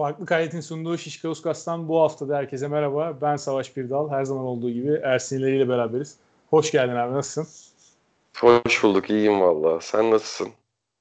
[0.00, 3.18] Farklı Kayet'in sunduğu Şişka Uskas'tan bu hafta da herkese merhaba.
[3.22, 4.10] Ben Savaş Birdal.
[4.10, 6.16] Her zaman olduğu gibi Ersin ile beraberiz.
[6.50, 7.14] Hoş geldin abi.
[7.14, 7.46] Nasılsın?
[8.36, 9.10] Hoş bulduk.
[9.10, 9.80] İyiyim valla.
[9.80, 10.48] Sen nasılsın?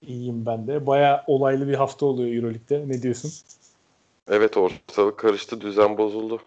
[0.01, 0.87] İyiyim ben de.
[0.87, 2.83] Baya olaylı bir hafta oluyor Euroleague'de.
[2.87, 3.31] Ne diyorsun?
[4.29, 5.61] Evet ortalık karıştı.
[5.61, 6.41] Düzen bozuldu.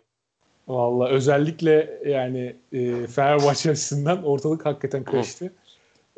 [0.68, 5.52] Valla özellikle yani e, Fenerbahçe açısından ortalık hakikaten karıştı.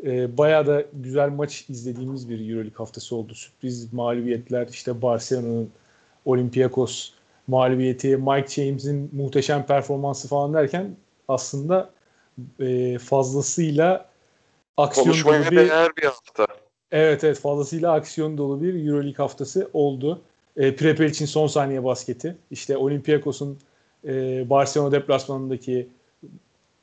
[0.04, 3.34] E, Baya da güzel maç izlediğimiz bir Euroleague haftası oldu.
[3.34, 5.70] Sürpriz mağlubiyetler işte Barcelona'nın
[6.24, 7.12] Olympiakos
[7.46, 10.96] mağlubiyeti, Mike James'in muhteşem performansı falan derken
[11.28, 11.90] aslında
[12.60, 14.08] e, fazlasıyla
[14.76, 16.46] aksiyon Konuşmaya dolu bir, değer bir hafta.
[16.92, 20.22] Evet evet fazlasıyla aksiyon dolu bir Euroleague haftası oldu.
[20.56, 22.36] E, Prepel için son saniye basketi.
[22.50, 23.58] İşte Olympiakos'un
[24.04, 25.88] e, Barcelona deplasmanındaki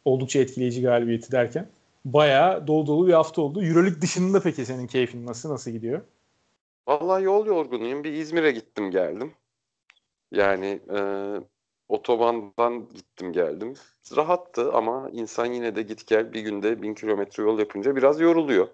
[0.05, 1.67] oldukça etkileyici galibiyeti derken
[2.05, 3.63] bayağı dolu dolu bir hafta oldu.
[3.63, 5.49] Euroleague dışında peki senin keyfin nasıl?
[5.49, 6.01] Nasıl gidiyor?
[6.87, 8.03] Vallahi yol yorgunuyum.
[8.03, 9.33] Bir İzmir'e gittim geldim.
[10.31, 10.99] Yani e,
[11.89, 13.73] otobandan gittim geldim.
[14.15, 18.67] Rahattı ama insan yine de git gel bir günde bin kilometre yol yapınca biraz yoruluyor.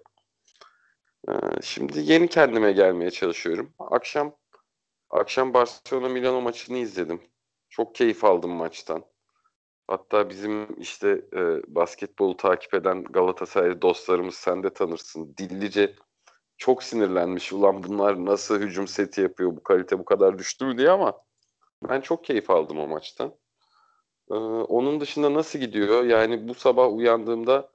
[1.28, 3.74] E, şimdi yeni kendime gelmeye çalışıyorum.
[3.78, 4.36] Akşam
[5.10, 7.20] akşam Barcelona Milano maçını izledim.
[7.68, 9.04] Çok keyif aldım maçtan.
[9.88, 11.40] Hatta bizim işte e,
[11.74, 15.34] basketbolu takip eden Galatasaray dostlarımız sen de tanırsın.
[15.38, 15.94] Dillice
[16.58, 17.52] çok sinirlenmiş.
[17.52, 19.56] Ulan bunlar nasıl hücum seti yapıyor?
[19.56, 21.22] Bu kalite bu kadar düştü mü diye ama
[21.88, 23.34] ben çok keyif aldım o maçtan.
[24.30, 26.04] Ee, onun dışında nasıl gidiyor?
[26.04, 27.70] Yani bu sabah uyandığımda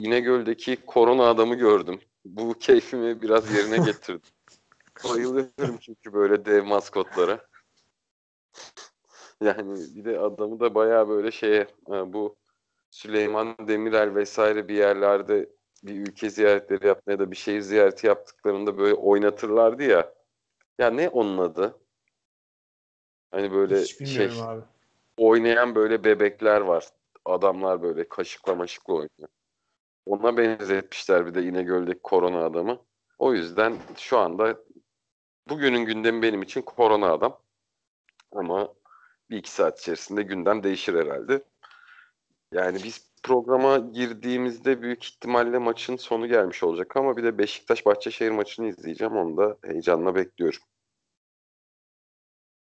[0.00, 2.00] İnegöl'deki korona adamı gördüm.
[2.24, 4.20] Bu keyfimi biraz yerine getirdim.
[5.08, 7.46] Bayılıyorum çünkü böyle dev maskotlara.
[9.40, 12.36] yani bir de adamı da bayağı böyle şeye e, bu
[12.90, 15.50] Süleyman Demirel vesaire bir yerlerde
[15.82, 20.14] bir ülke ziyaretleri yapmaya da bir şehir ziyareti yaptıklarında böyle oynatırlardı ya.
[20.78, 21.78] Ya ne onun adı?
[23.30, 24.62] Hani böyle şey abi.
[25.16, 26.88] oynayan böyle bebekler var.
[27.24, 29.28] Adamlar böyle kaşıkla maşıkla oynuyor.
[30.06, 32.78] Ona benzetmişler bir de İnegöl'deki korona adamı.
[33.18, 34.56] O yüzden şu anda
[35.48, 37.40] bugünün gündemi benim için korona adam.
[38.32, 38.74] Ama
[39.30, 41.42] bir iki saat içerisinde gündem değişir herhalde.
[42.52, 48.30] Yani biz programa girdiğimizde büyük ihtimalle maçın sonu gelmiş olacak ama bir de Beşiktaş Bahçeşehir
[48.30, 49.16] maçını izleyeceğim.
[49.16, 50.60] Onu da heyecanla bekliyorum.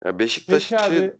[0.05, 1.19] Yani Beşiktaş'ı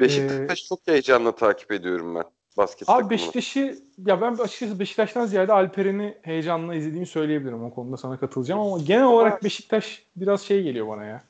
[0.00, 2.24] Beşiktaş ee, çok heyecanla takip ediyorum ben
[2.56, 7.64] basket Abi Beşiktaş'ı ya ben açıkçası Beşiktaş'tan ziyade Alperen'i heyecanla izlediğimi söyleyebilirim.
[7.64, 11.24] O konuda sana katılacağım ama genel olarak Beşiktaş biraz şey geliyor bana ya.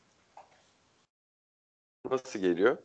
[2.10, 2.78] Nasıl geliyor?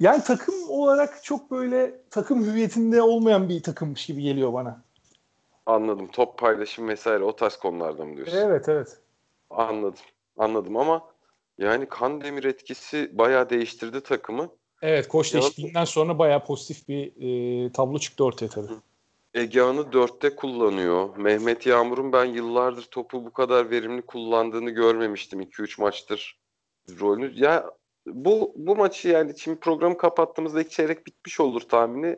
[0.00, 4.82] Yani takım olarak çok böyle takım hüviyetinde olmayan bir takımmış gibi geliyor bana.
[5.66, 6.06] Anladım.
[6.06, 8.36] Top paylaşım vesaire o tarz konularda mı diyorsun?
[8.36, 8.98] Evet evet.
[9.50, 10.04] Anladım.
[10.38, 11.02] Anladım ama
[11.58, 14.48] yani kan demir etkisi bayağı değiştirdi takımı.
[14.82, 17.12] Evet koç değişikliğinden sonra bayağı pozitif bir
[17.66, 18.66] e, tablo çıktı ortaya tabii.
[19.34, 21.16] Egehan'ı dörtte kullanıyor.
[21.16, 26.38] Mehmet Yağmur'un ben yıllardır topu bu kadar verimli kullandığını görmemiştim 2-3 maçtır
[27.00, 27.32] rolünü.
[27.34, 27.70] Ya
[28.06, 32.16] bu bu maçı yani şimdi programı kapattığımızda ilk çeyrek bitmiş olur tahmini.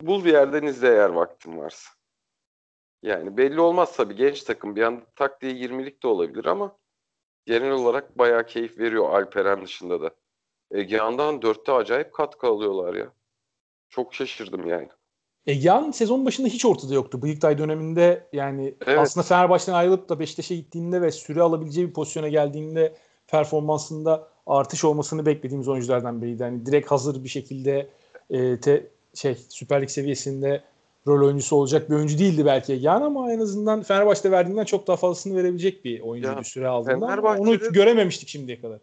[0.00, 1.90] Bul bir yerden izle eğer vaktin varsa.
[3.02, 6.76] Yani belli olmaz tabii genç takım bir anda tak diye 20'lik de olabilir ama
[7.46, 10.10] genel olarak bayağı keyif veriyor Alperen dışında da.
[10.70, 13.12] Egehan'dan dörtte acayip katkı alıyorlar ya.
[13.88, 14.88] Çok şaşırdım yani.
[15.46, 17.22] Egehan sezon başında hiç ortada yoktu.
[17.22, 18.98] Bıyıktay döneminde yani evet.
[18.98, 22.96] aslında Fenerbahçe'den ayrılıp da Beşiktaş'a gittiğinde ve süre alabileceği bir pozisyona geldiğinde
[23.26, 26.42] performansında artış olmasını beklediğimiz oyunculardan biriydi.
[26.42, 27.88] Yani direkt hazır bir şekilde
[28.30, 30.62] e, te, şey Süper Lig seviyesinde
[31.06, 34.96] rol oyuncusu olacak bir oyuncu değildi belki Egehan ama en azından Fenerbahçe'de verdiğinden çok daha
[34.96, 38.80] fazlasını verebilecek bir oyuncu bir süre aldığında onu görememiştik şimdiye kadar.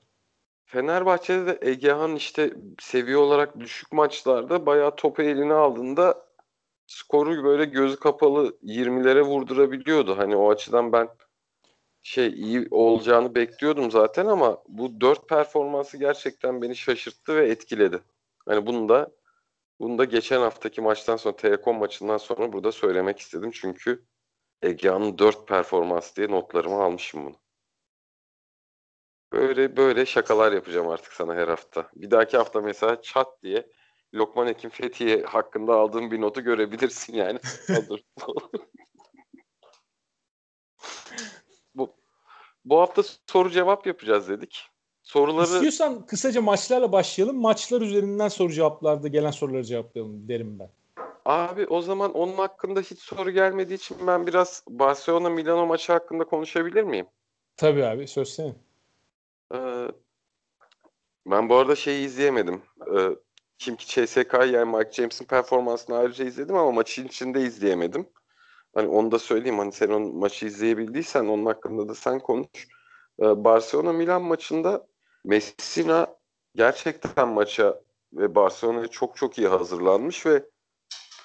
[0.65, 6.25] Fenerbahçe'de de Egehan işte seviye olarak düşük maçlarda bayağı topu eline aldığında
[6.87, 10.17] skoru böyle gözü kapalı 20'lere vurdurabiliyordu.
[10.17, 11.09] Hani o açıdan ben
[12.03, 17.99] şey iyi olacağını bekliyordum zaten ama bu dört performansı gerçekten beni şaşırttı ve etkiledi.
[18.45, 19.11] Hani bunu da
[19.79, 23.51] bunu da geçen haftaki maçtan sonra Telekom maçından sonra burada söylemek istedim.
[23.53, 24.05] Çünkü
[24.61, 27.35] Egea'nın dört performans diye notlarımı almışım bunu.
[29.31, 31.89] Böyle böyle şakalar yapacağım artık sana her hafta.
[31.95, 33.69] Bir dahaki hafta mesela çat diye
[34.13, 37.39] Lokman Ekim Fethiye hakkında aldığım bir notu görebilirsin yani.
[37.89, 37.99] Olur.
[41.75, 41.95] bu,
[42.65, 44.67] bu hafta soru cevap yapacağız dedik.
[45.03, 45.45] Soruları...
[45.45, 47.41] İstiyorsan kısaca maçlarla başlayalım.
[47.41, 50.69] Maçlar üzerinden soru cevaplarda gelen soruları cevaplayalım derim ben.
[51.25, 56.23] Abi o zaman onun hakkında hiç soru gelmediği için ben biraz Barcelona Milano maçı hakkında
[56.23, 57.07] konuşabilir miyim?
[57.57, 58.55] Tabii abi söz senin.
[59.53, 59.87] Ee,
[61.25, 62.61] Ben bu arada şeyi izleyemedim.
[62.95, 63.09] Ee,
[63.57, 68.09] kim ki CSK yani Mike James'in performansını ayrıca izledim ama maçın içinde izleyemedim.
[68.73, 72.67] Hani onu da söyleyeyim hani sen onun maçı izleyebildiysen onun hakkında da sen konuş.
[73.19, 74.87] Ee, Barcelona Milan maçında
[75.25, 76.07] Messina
[76.55, 77.81] gerçekten maça
[78.13, 80.43] ve Barcelona'ya çok çok iyi hazırlanmış ve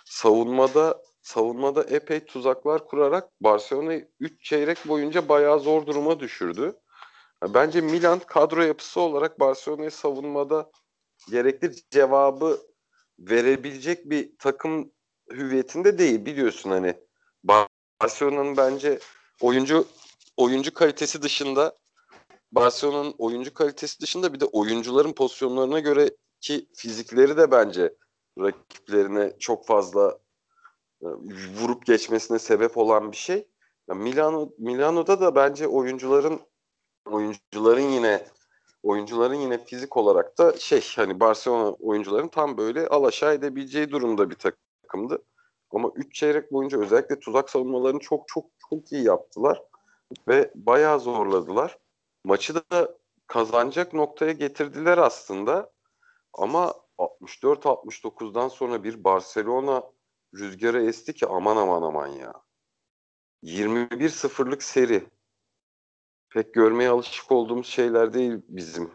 [0.05, 6.77] savunmada savunmada epey tuzaklar kurarak Barcelona'yı 3 çeyrek boyunca bayağı zor duruma düşürdü.
[7.55, 10.71] Bence Milan kadro yapısı olarak Barcelona'yı savunmada
[11.31, 12.61] gerekli cevabı
[13.19, 14.93] verebilecek bir takım
[15.31, 17.06] hüviyetinde değil biliyorsun hani
[18.03, 18.99] Barcelona'nın bence
[19.41, 19.87] oyuncu
[20.37, 21.77] oyuncu kalitesi dışında
[22.53, 26.11] Barcelona'nın oyuncu kalitesi dışında bir de oyuncuların pozisyonlarına göre
[26.41, 27.95] ki fizikleri de bence
[28.39, 30.19] rakiplerine çok fazla
[31.03, 31.07] e,
[31.61, 33.49] vurup geçmesine sebep olan bir şey.
[33.89, 36.41] Milano Milano'da da bence oyuncuların
[37.07, 38.27] oyuncuların yine
[38.83, 44.35] oyuncuların yine fizik olarak da şey hani Barcelona oyuncuların tam böyle alaşağı edebileceği durumda bir
[44.35, 45.23] takımdı.
[45.71, 49.63] Ama 3 çeyrek boyunca özellikle tuzak savunmalarını çok çok çok iyi yaptılar
[50.29, 51.79] ve bayağı zorladılar.
[52.25, 55.73] Maçı da kazanacak noktaya getirdiler aslında.
[56.33, 59.83] Ama 64-69'dan sonra bir Barcelona
[60.35, 62.33] rüzgara esti ki aman aman aman ya.
[63.43, 65.05] 21-0'lık seri.
[66.31, 68.91] Pek görmeye alışık olduğumuz şeyler değil bizim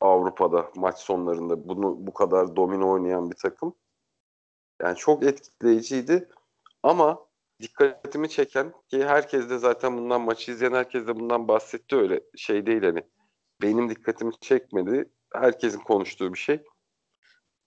[0.00, 3.74] Avrupa'da maç sonlarında bunu bu kadar domino oynayan bir takım.
[4.82, 6.28] Yani çok etkileyiciydi
[6.82, 7.26] ama
[7.60, 12.66] dikkatimi çeken ki herkes de zaten bundan maçı izleyen herkes de bundan bahsetti öyle şey
[12.66, 13.02] değil hani
[13.62, 15.10] benim dikkatimi çekmedi.
[15.32, 16.64] Herkesin konuştuğu bir şey.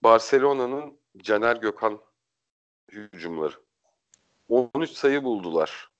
[0.02, 2.00] Barcelona'nın Caner Gökhan
[2.92, 3.54] hücumları.
[4.48, 5.90] 13 sayı buldular.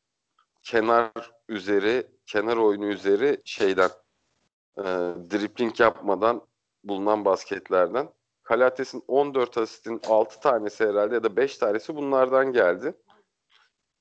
[0.62, 1.12] Kenar
[1.48, 3.90] üzeri, kenar oyunu üzeri şeyden
[4.78, 4.82] e,
[5.30, 6.46] dripling yapmadan
[6.84, 8.08] bulunan basketlerden.
[8.50, 12.94] Kalates'in 14 asistin 6 tanesi herhalde ya da 5 tanesi bunlardan geldi.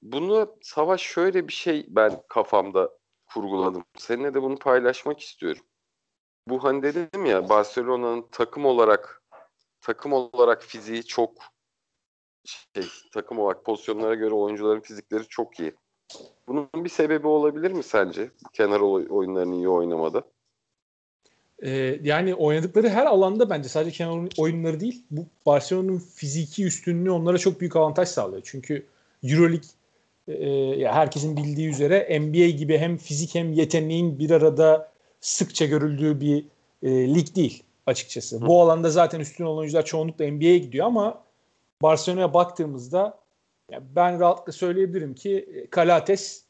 [0.02, 2.90] Bunu Savaş şöyle bir şey ben kafamda
[3.34, 3.84] kurguladım.
[3.98, 5.62] Seninle de bunu paylaşmak istiyorum.
[6.48, 9.24] Bu hani dedim ya Barcelona'nın takım olarak
[9.82, 11.34] takım olarak fiziği çok
[12.46, 15.76] şey, takım olarak pozisyonlara göre oyuncuların fizikleri çok iyi.
[16.48, 18.32] Bunun bir sebebi olabilir mi sence?
[18.54, 18.80] Kenar
[19.10, 20.24] oyunlarını iyi oynamada.
[21.64, 25.04] Ee, yani oynadıkları her alanda bence sadece kenar oyunları değil.
[25.12, 28.42] Bu Barcelona'nın fiziki üstünlüğü onlara çok büyük avantaj sağlıyor.
[28.46, 28.86] Çünkü
[29.24, 29.70] EuroLeague
[30.28, 34.92] e, ya herkesin bildiği üzere NBA gibi hem fizik hem yeteneğin bir arada
[35.22, 36.46] sıkça görüldüğü bir
[36.84, 38.38] e, lig değil açıkçası.
[38.38, 38.48] Hı.
[38.48, 41.24] Bu alanda zaten üstün olan oyuncular çoğunlukla NBA'ye gidiyor ama
[41.82, 43.20] Barcelona'ya baktığımızda
[43.72, 46.44] yani ben rahatlıkla söyleyebilirim ki Kalates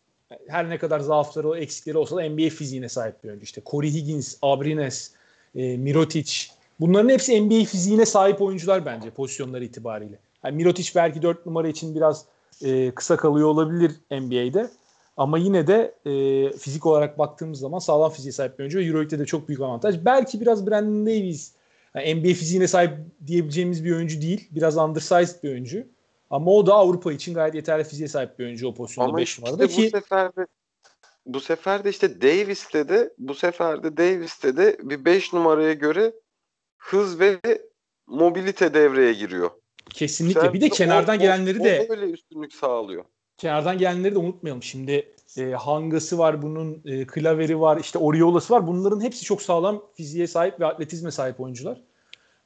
[0.47, 3.43] her ne kadar zaafları, eksikleri olsa da NBA fiziğine sahip bir oyuncu.
[3.43, 5.11] İşte Corey Higgins, Abrines,
[5.55, 6.31] e, Mirotic
[6.79, 10.19] bunların hepsi NBA fiziğine sahip oyuncular bence pozisyonları itibariyle.
[10.43, 12.25] Yani Mirotic belki 4 numara için biraz
[12.63, 14.69] e, kısa kalıyor olabilir NBA'de.
[15.17, 19.19] Ama yine de e, fizik olarak baktığımız zaman sağlam fiziğe sahip bir oyuncu ve Euroleague'de
[19.19, 20.05] de çok büyük avantaj.
[20.05, 21.51] Belki biraz Brandon Davies
[21.95, 22.91] yani NBA fiziğine sahip
[23.27, 24.47] diyebileceğimiz bir oyuncu değil.
[24.51, 25.85] Biraz undersized bir oyuncu.
[26.29, 29.41] Ama o da Avrupa için gayet yeterli fiziğe sahip bir oyuncu o pozisyonda 5 işte
[29.41, 29.83] numarada ki.
[29.83, 30.47] Bu sefer de
[31.25, 36.13] bu sefer de işte Davis'te de bu sefer de Davis'te de bir 5 numaraya göre
[36.77, 37.39] hız ve
[38.07, 39.51] mobilite devreye giriyor.
[39.89, 40.41] Kesinlikle.
[40.41, 43.05] Sen bir de kenardan o, gelenleri de o öyle üstünlük sağlıyor.
[43.37, 44.63] Kenardan gelenleri de unutmayalım.
[44.63, 48.67] Şimdi e, Hangası var bunun, e, Klaveri var, işte Oriola'sı var.
[48.67, 51.81] Bunların hepsi çok sağlam fiziğe sahip ve atletizme sahip oyuncular.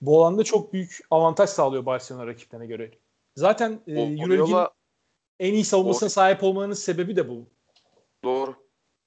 [0.01, 2.91] Bu alanda çok büyük avantaj sağlıyor Barcelona rakiplerine göre.
[3.35, 4.67] Zaten e, Euroleague'in
[5.39, 6.09] en iyi savunmasına o...
[6.09, 7.45] sahip olmanın sebebi de bu.
[8.23, 8.55] Doğru.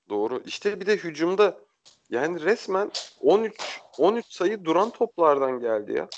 [0.09, 0.43] Doğru.
[0.47, 1.59] İşte bir de hücumda
[2.11, 2.91] yani resmen
[3.21, 6.09] 13 13 sayı duran toplardan geldi ya.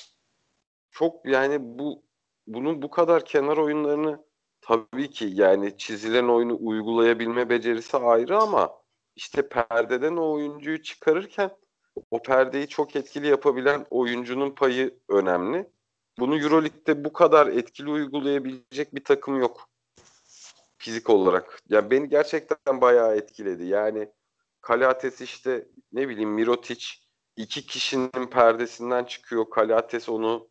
[0.90, 2.02] Çok yani bu
[2.46, 4.24] bunun bu kadar kenar oyunlarını
[4.60, 8.70] tabii ki yani çizilen oyunu uygulayabilme becerisi ayrı ama
[9.16, 11.50] işte perdeden o oyuncuyu çıkarırken
[12.10, 15.70] o perdeyi çok etkili yapabilen oyuncunun payı önemli.
[16.18, 19.68] Bunu Euroleague'de bu kadar etkili uygulayabilecek bir takım yok.
[20.78, 21.62] Fizik olarak.
[21.68, 23.64] Yani beni gerçekten bayağı etkiledi.
[23.64, 24.08] Yani
[24.60, 26.86] Kalates işte ne bileyim Mirotic
[27.36, 29.50] iki kişinin perdesinden çıkıyor.
[29.50, 30.48] Kalates onu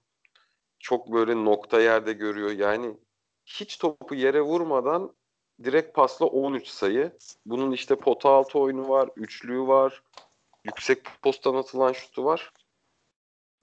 [0.80, 2.52] çok böyle nokta yerde görüyor.
[2.52, 2.98] Yani
[3.46, 5.16] hiç topu yere vurmadan
[5.64, 7.18] direkt pasla 13 sayı.
[7.46, 10.04] Bunun işte pota altı oyunu var, üçlüğü var,
[10.64, 12.52] yüksek postan atılan şutu var.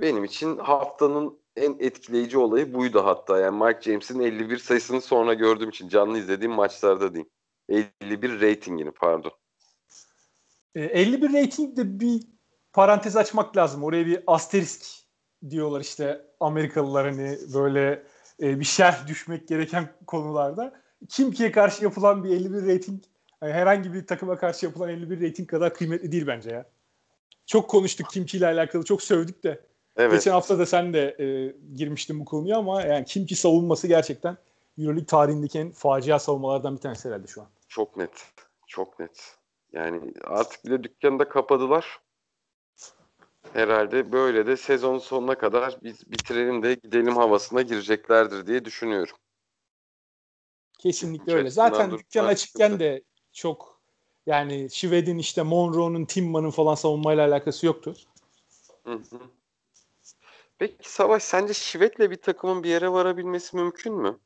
[0.00, 3.38] Benim için haftanın en etkileyici olayı buydu hatta.
[3.38, 7.30] Yani Mike James'in 51 sayısını sonra gördüğüm için canlı izlediğim maçlarda diyeyim.
[7.68, 9.32] 51 ratingini pardon.
[10.74, 12.22] 51 e, rating de bir
[12.72, 13.84] parantez açmak lazım.
[13.84, 14.86] Oraya bir asterisk
[15.50, 18.06] diyorlar işte Amerikalılar hani böyle
[18.42, 20.80] e, bir şerh düşmek gereken konularda.
[21.08, 23.02] Kimki'ye karşı yapılan bir 51 rating
[23.42, 26.70] yani herhangi bir takıma karşı yapılan 51 rating kadar kıymetli değil bence ya.
[27.46, 28.84] Çok konuştuk Kimki ile alakalı.
[28.84, 29.60] Çok sövdük de.
[29.96, 30.12] Evet.
[30.12, 34.36] Geçen hafta da sen de e, girmiştin bu konuya ama yani Kimki savunması gerçekten
[34.78, 37.48] EuroLeague tarihindeki en facia savunmalardan bir tanesi herhalde şu an.
[37.68, 38.32] Çok net.
[38.66, 39.36] Çok net.
[39.72, 42.00] Yani artık bir de dükkanı da kapadılar.
[43.52, 49.16] Herhalde böyle de sezon sonuna kadar biz bitirelim de gidelim havasına gireceklerdir diye düşünüyorum.
[50.78, 51.50] Kesinlikle öyle.
[51.50, 53.80] Zaten dükkan açıkken de çok
[54.26, 57.96] yani Şved'in işte Monroe'nun, Timman'ın falan savunmayla alakası yoktu.
[58.84, 59.20] Hı hı.
[60.58, 64.18] Peki Savaş sence Şved'le bir takımın bir yere varabilmesi mümkün mü?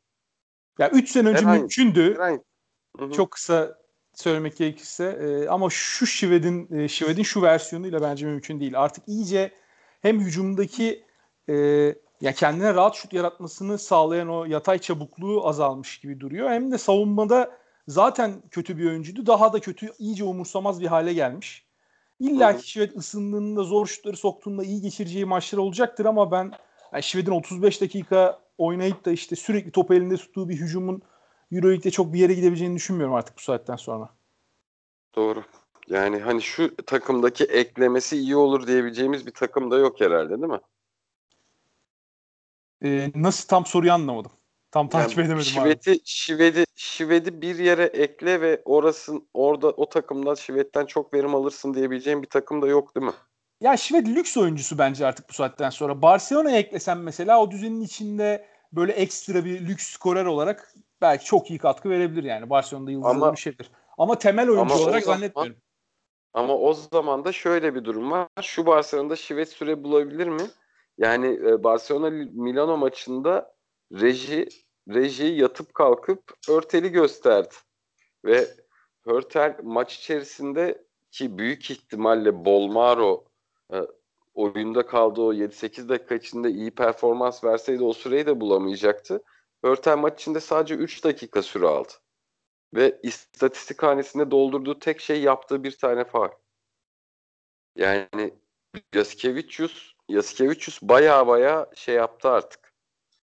[0.78, 2.14] Ya 3 sene önce herhangi, mümkündü.
[2.14, 2.42] Herhangi.
[3.16, 3.78] Çok kısa
[4.14, 8.80] söylemek gerekirse e, ama şu Şved'in e, Şved'in şu versiyonuyla bence mümkün değil.
[8.80, 9.52] Artık iyice
[10.02, 11.04] hem hücumdaki
[11.49, 11.54] e,
[12.20, 16.50] ya kendine rahat şut yaratmasını sağlayan o yatay çabukluğu azalmış gibi duruyor.
[16.50, 17.58] Hem de savunmada
[17.88, 19.26] zaten kötü bir oyuncuydu.
[19.26, 21.67] Daha da kötü, iyice umursamaz bir hale gelmiş.
[22.20, 26.52] İlla ki Şved ısındığında zor şutları soktuğunda iyi geçireceği maçlar olacaktır ama ben
[26.92, 31.02] yani Şved'in 35 dakika oynayıp da işte sürekli top elinde tuttuğu bir hücumun
[31.52, 34.10] Euroleague'de çok bir yere gidebileceğini düşünmüyorum artık bu saatten sonra.
[35.16, 35.44] Doğru.
[35.88, 40.60] Yani hani şu takımdaki eklemesi iyi olur diyebileceğimiz bir takım da yok herhalde değil mi?
[42.84, 44.32] Ee, nasıl tam soruyu anlamadım.
[44.70, 46.00] Tam takip yani edemedim Şiveti, abi.
[46.04, 52.22] Şivedi, Şivedi bir yere ekle ve orasın orada o takımda Şivet'ten çok verim alırsın diyebileceğim
[52.22, 53.12] bir takım da yok değil mi?
[53.60, 56.02] Ya Şived lüks oyuncusu bence artık bu saatten sonra.
[56.02, 61.58] Barcelona'ya eklesen mesela o düzenin içinde böyle ekstra bir lüks skorer olarak belki çok iyi
[61.58, 62.50] katkı verebilir yani.
[62.50, 63.70] Barcelona'da yıldızlı bir şeydir.
[63.98, 65.56] Ama temel oyuncu ama olarak zaman, zannetmiyorum.
[66.34, 68.28] Ama o zaman da şöyle bir durum var.
[68.42, 70.42] Şu Barcelona'da Şivet süre bulabilir mi?
[70.98, 73.57] Yani e, Barcelona Milano maçında
[73.92, 74.49] reji
[74.88, 77.54] rejiyi yatıp kalkıp Örtel'i gösterdi.
[78.25, 78.49] Ve
[79.04, 83.25] Hörtel maç içerisinde ki büyük ihtimalle Bolmaro
[83.73, 83.76] e,
[84.35, 89.23] oyunda kaldığı o 7-8 dakika içinde iyi performans verseydi o süreyi de bulamayacaktı.
[89.64, 91.92] Hörtel maç içinde sadece 3 dakika süre aldı.
[92.75, 96.30] Ve istatistik hanesinde doldurduğu tek şey yaptığı bir tane faal.
[97.76, 98.35] Yani
[98.95, 102.67] Yasikevicius, Yasikevicius baya baya şey yaptı artık.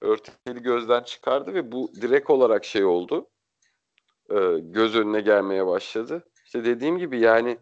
[0.02, 3.30] Örteli gözden çıkardı ve bu direkt olarak şey oldu.
[4.30, 6.24] Ee, göz önüne gelmeye başladı.
[6.44, 7.58] İşte dediğim gibi yani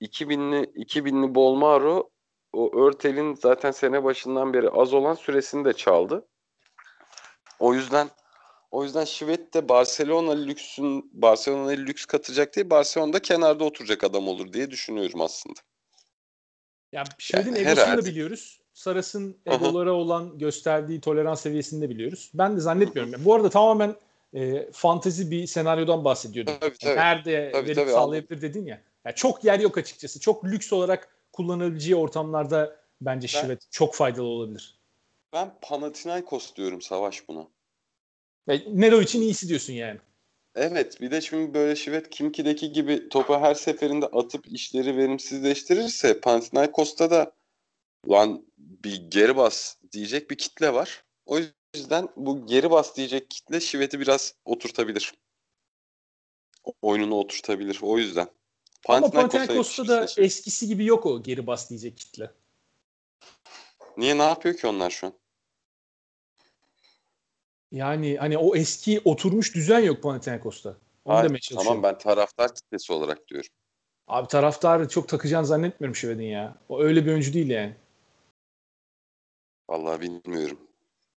[0.00, 2.10] 2000'li 2000'li Bolmaro
[2.52, 6.28] o Örtel'in zaten sene başından beri az olan süresini de çaldı.
[7.58, 8.08] O yüzden
[8.70, 14.52] o yüzden Şivet de Barcelona lüksün Barcelona'ya lüks katacak değil, Barcelona'da kenarda oturacak adam olur
[14.52, 15.60] diye düşünüyorum aslında.
[16.92, 18.60] Ya Şivet'in yani, egosunu da biliyoruz.
[18.80, 22.30] Saras'ın egolara olan gösterdiği tolerans seviyesini de biliyoruz.
[22.34, 23.12] Ben de zannetmiyorum.
[23.12, 23.94] Yani bu arada tamamen
[24.34, 26.54] e, fantezi bir senaryodan bahsediyordum.
[26.60, 26.96] Tabii, tabii.
[26.96, 28.48] Nerede tabii, verip tabii, sağlayabilir anladım.
[28.48, 28.80] dedin ya.
[29.04, 30.20] Yani çok yer yok açıkçası.
[30.20, 34.78] Çok lüks olarak kullanabileceği ortamlarda bence ben, Şivet çok faydalı olabilir.
[35.32, 37.46] Ben Panathinaikos diyorum Savaş buna.
[38.46, 39.98] Yani Nero için iyisi diyorsun yani.
[40.54, 47.10] Evet bir de şimdi böyle Şivet Kimki'deki gibi topu her seferinde atıp işleri verimsizleştirirse Panathinaikos'ta
[47.10, 47.32] da
[48.08, 51.04] lan bir geri bas diyecek bir kitle var.
[51.26, 51.38] O
[51.74, 55.14] yüzden bu geri bas diyecek kitle Şivet'i biraz oturtabilir.
[56.82, 58.28] Oyununu oturtabilir o yüzden.
[58.88, 62.30] Ama Panathinaikos'ta da eskisi gibi yok o geri bas diyecek kitle.
[63.96, 65.12] Niye ne yapıyor ki onlar şu an?
[67.72, 70.76] Yani hani o eski oturmuş düzen yok Panathinaikos'ta.
[71.04, 73.50] Onu Hayır, demeye Tamam ben taraftar kitlesi olarak diyorum.
[74.06, 76.56] Abi taraftarı çok takacağını zannetmiyorum Şived'in ya.
[76.68, 77.76] O öyle bir oyuncu değil yani.
[79.70, 80.58] Vallahi bilmiyorum.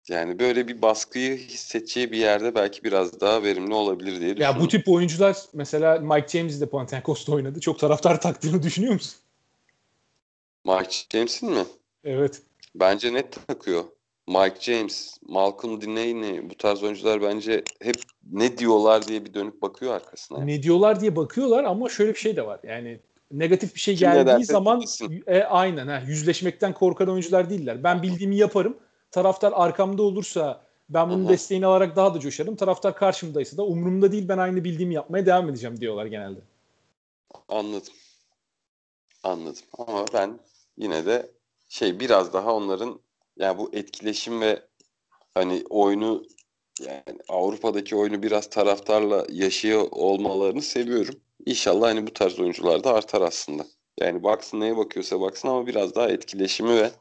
[0.07, 4.57] Yani böyle bir baskıyı hissedeceği bir yerde belki biraz daha verimli olabilir diye düşünüyorum.
[4.57, 7.59] Ya bu tip oyuncular mesela Mike James de Panathinaikos'ta oynadı.
[7.59, 9.13] Çok taraftar taktığını düşünüyor musun?
[10.65, 11.65] Mike James'in mi?
[12.03, 12.41] Evet.
[12.75, 13.83] Bence net takıyor.
[14.27, 17.95] Mike James, Malcolm Delaney bu tarz oyuncular bence hep
[18.31, 20.43] ne diyorlar diye bir dönüp bakıyor arkasına.
[20.43, 22.59] Ne diyorlar diye bakıyorlar ama şöyle bir şey de var.
[22.63, 22.99] Yani
[23.31, 24.83] negatif bir şey Kim geldiği zaman
[25.27, 27.83] e, aynen ha, yüzleşmekten korkan oyuncular değiller.
[27.83, 28.77] Ben bildiğimi yaparım.
[29.11, 31.29] Taraftar arkamda olursa ben bunun Hı-hı.
[31.29, 32.55] desteğini alarak daha da coşarım.
[32.55, 36.39] Taraftar karşımdaysa da umurumda değil ben aynı bildiğimi yapmaya devam edeceğim diyorlar genelde.
[37.49, 37.93] Anladım.
[39.23, 39.63] Anladım.
[39.77, 40.39] Ama ben
[40.77, 41.31] yine de
[41.69, 42.99] şey biraz daha onların
[43.37, 44.61] yani bu etkileşim ve
[45.33, 46.23] hani oyunu
[46.79, 51.15] yani Avrupa'daki oyunu biraz taraftarla yaşıyor olmalarını seviyorum.
[51.45, 53.65] İnşallah hani bu tarz oyuncular da artar aslında.
[53.99, 56.91] Yani baksın neye bakıyorsa baksın ama biraz daha etkileşimi ve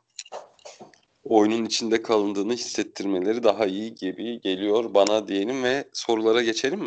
[1.24, 6.86] oyunun içinde kalındığını hissettirmeleri daha iyi gibi geliyor bana diyelim ve sorulara geçelim mi?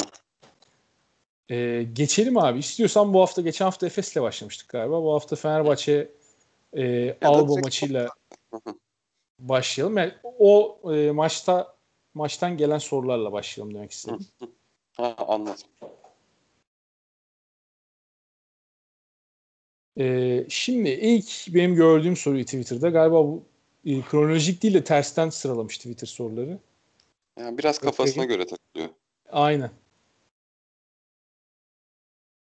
[1.50, 2.60] Ee, geçelim abi.
[2.60, 5.04] İstiyorsan bu hafta geçen hafta Efes'le başlamıştık galiba.
[5.04, 6.12] Bu hafta Fenerbahçe
[6.74, 8.10] e, Alba maçıyla
[9.40, 9.98] başlayalım.
[9.98, 11.75] Yani o e, maçta
[12.16, 14.20] maçtan gelen sorularla başlayalım demek istedim.
[14.98, 15.68] ha, anladım.
[20.00, 23.44] Ee, şimdi ilk benim gördüğüm soruyu Twitter'da galiba bu
[23.86, 26.60] e, kronolojik değil de tersten sıralamış Twitter soruları.
[27.40, 28.28] Yani biraz kafasına Peki.
[28.28, 28.90] göre takılıyor.
[29.32, 29.72] Aynen.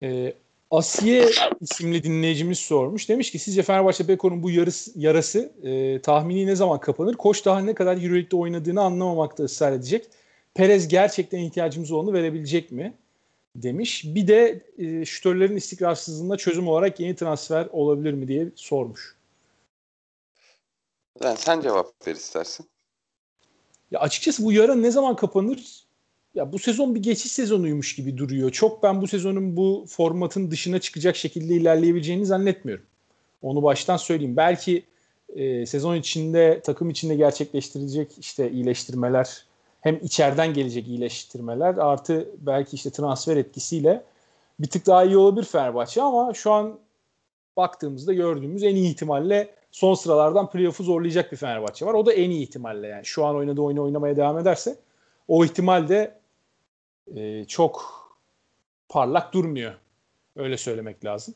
[0.04, 0.34] Ee,
[0.72, 1.30] Asiye
[1.62, 3.10] isimli dinleyicimiz sormuş.
[3.10, 7.14] Demiş ki sizce Fenerbahçe Beko'nun bu yarısı, yarası e, tahmini ne zaman kapanır?
[7.14, 10.06] Koç daha ne kadar Euroleague'de oynadığını anlamamakta ısrar edecek.
[10.54, 12.94] Perez gerçekten ihtiyacımız olanı verebilecek mi?
[13.56, 14.04] Demiş.
[14.06, 19.16] Bir de e, şütörlerin istikrarsızlığına çözüm olarak yeni transfer olabilir mi diye sormuş.
[21.24, 22.70] Yani sen cevap ver istersin.
[23.92, 25.86] Ya açıkçası bu yara ne zaman kapanır?
[26.36, 28.52] Ya bu sezon bir geçiş sezonuymuş gibi duruyor.
[28.52, 32.86] Çok ben bu sezonun bu formatın dışına çıkacak şekilde ilerleyebileceğini zannetmiyorum.
[33.42, 34.38] Onu baştan söyleyeyim.
[34.38, 34.86] Belki
[35.36, 39.46] e, sezon içinde takım içinde gerçekleştirilecek işte iyileştirmeler
[39.82, 44.04] hem içeriden gelecek iyileştirmeler artı belki işte transfer etkisiyle
[44.60, 46.80] bir tık daha iyi olabilir Fenerbahçe ama şu an
[47.58, 51.94] baktığımızda gördüğümüz en iyi ihtimalle son sıralardan playoff'u zorlayacak bir Fenerbahçe var.
[51.94, 53.06] O da en iyi ihtimalle yani.
[53.06, 54.76] Şu an oynadığı oyunu oynamaya devam ederse
[55.28, 56.21] o ihtimal de
[57.16, 58.02] e, çok
[58.90, 59.74] parlak durmuyor.
[60.36, 61.36] Öyle söylemek lazım.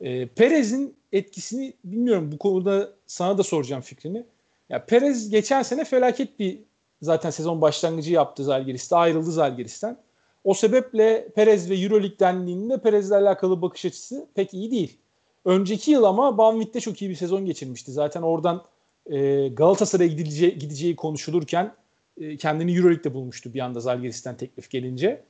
[0.00, 2.32] E, Perez'in etkisini bilmiyorum.
[2.32, 4.24] Bu konuda sana da soracağım fikrini.
[4.68, 6.58] Ya Perez geçen sene felaket bir
[7.02, 8.96] zaten sezon başlangıcı yaptı Zalgiris'te.
[8.96, 9.98] Ayrıldı Zalgiris'ten.
[10.44, 14.98] O sebeple Perez ve Euroleague dendiğinde Perez'le alakalı bakış açısı pek iyi değil.
[15.44, 17.92] Önceki yıl ama Banvit'te çok iyi bir sezon geçirmişti.
[17.92, 18.64] Zaten oradan
[19.06, 21.74] e, Galatasaray'a gidileceği, gideceği konuşulurken
[22.20, 25.22] e, kendini Euroleague'de bulmuştu bir anda Zalgiris'ten teklif gelince.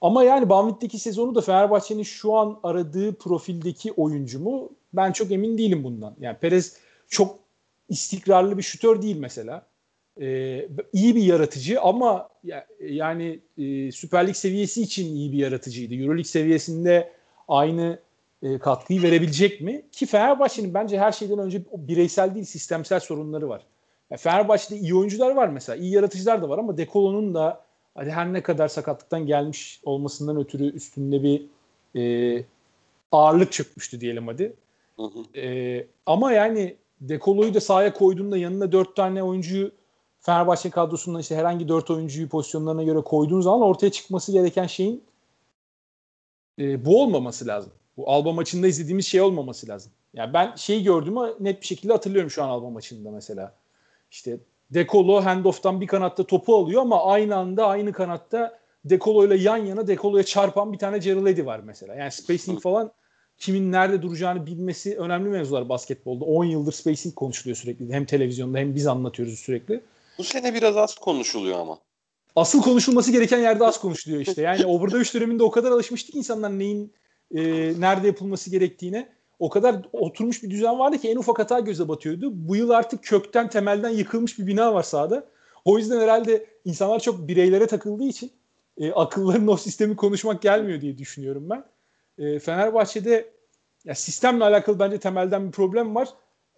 [0.00, 4.70] Ama yani Banvit'teki sezonu da Fenerbahçe'nin şu an aradığı profildeki oyuncu mu?
[4.92, 6.14] Ben çok emin değilim bundan.
[6.20, 6.76] Yani Perez
[7.08, 7.38] çok
[7.88, 9.66] istikrarlı bir şütör değil mesela.
[10.20, 12.28] Ee, iyi bir yaratıcı ama
[12.80, 15.94] yani e, Süper Lig seviyesi için iyi bir yaratıcıydı.
[15.94, 17.12] Euroleague seviyesinde
[17.48, 17.98] aynı
[18.42, 19.82] e, katkıyı verebilecek mi?
[19.92, 23.66] Ki Fenerbahçe'nin bence her şeyden önce bireysel değil sistemsel sorunları var.
[24.10, 25.76] Yani Fenerbahçe'de iyi oyuncular var mesela.
[25.76, 30.72] iyi yaratıcılar da var ama Dekolo'nun da hadi her ne kadar sakatlıktan gelmiş olmasından ötürü
[30.72, 31.46] üstünde bir
[32.00, 32.44] e,
[33.12, 34.52] ağırlık çökmüştü diyelim hadi.
[34.96, 35.40] Hı hı.
[35.40, 39.70] E, ama yani Dekolo'yu da sahaya koyduğunda yanına dört tane oyuncuyu
[40.20, 45.04] Fenerbahçe kadrosundan işte herhangi dört oyuncuyu pozisyonlarına göre koyduğun zaman ortaya çıkması gereken şeyin
[46.58, 47.72] e, bu olmaması lazım.
[47.96, 49.92] Bu Alba maçında izlediğimiz şey olmaması lazım.
[50.14, 53.59] Yani ben şeyi gördüğümü net bir şekilde hatırlıyorum şu an Alba maçında mesela.
[54.10, 59.56] İşte Dekolo handoff'tan bir kanatta topu alıyor ama aynı anda aynı kanatta Dekolo ile yan
[59.56, 61.94] yana Dekolo'ya çarpan bir tane Gerald Eddy var mesela.
[61.94, 62.92] Yani spacing falan
[63.38, 66.24] kimin nerede duracağını bilmesi önemli mevzular basketbolda.
[66.24, 67.92] 10 yıldır spacing konuşuluyor sürekli.
[67.92, 69.80] Hem televizyonda hem biz anlatıyoruz sürekli.
[70.18, 71.78] Bu sene biraz az konuşuluyor ama.
[72.36, 74.42] Asıl konuşulması gereken yerde az konuşuluyor işte.
[74.42, 76.92] Yani Overdose döneminde o kadar alışmıştık insanlar neyin
[77.34, 77.40] e,
[77.80, 79.08] nerede yapılması gerektiğine
[79.40, 82.30] o kadar oturmuş bir düzen vardı ki en ufak hata göze batıyordu.
[82.32, 85.24] Bu yıl artık kökten temelden yıkılmış bir bina var sahada.
[85.64, 88.30] O yüzden herhalde insanlar çok bireylere takıldığı için
[88.78, 91.64] e, akıllarının o sistemi konuşmak gelmiyor diye düşünüyorum ben.
[92.18, 93.30] E, Fenerbahçe'de
[93.84, 96.08] ya sistemle alakalı bence temelden bir problem var.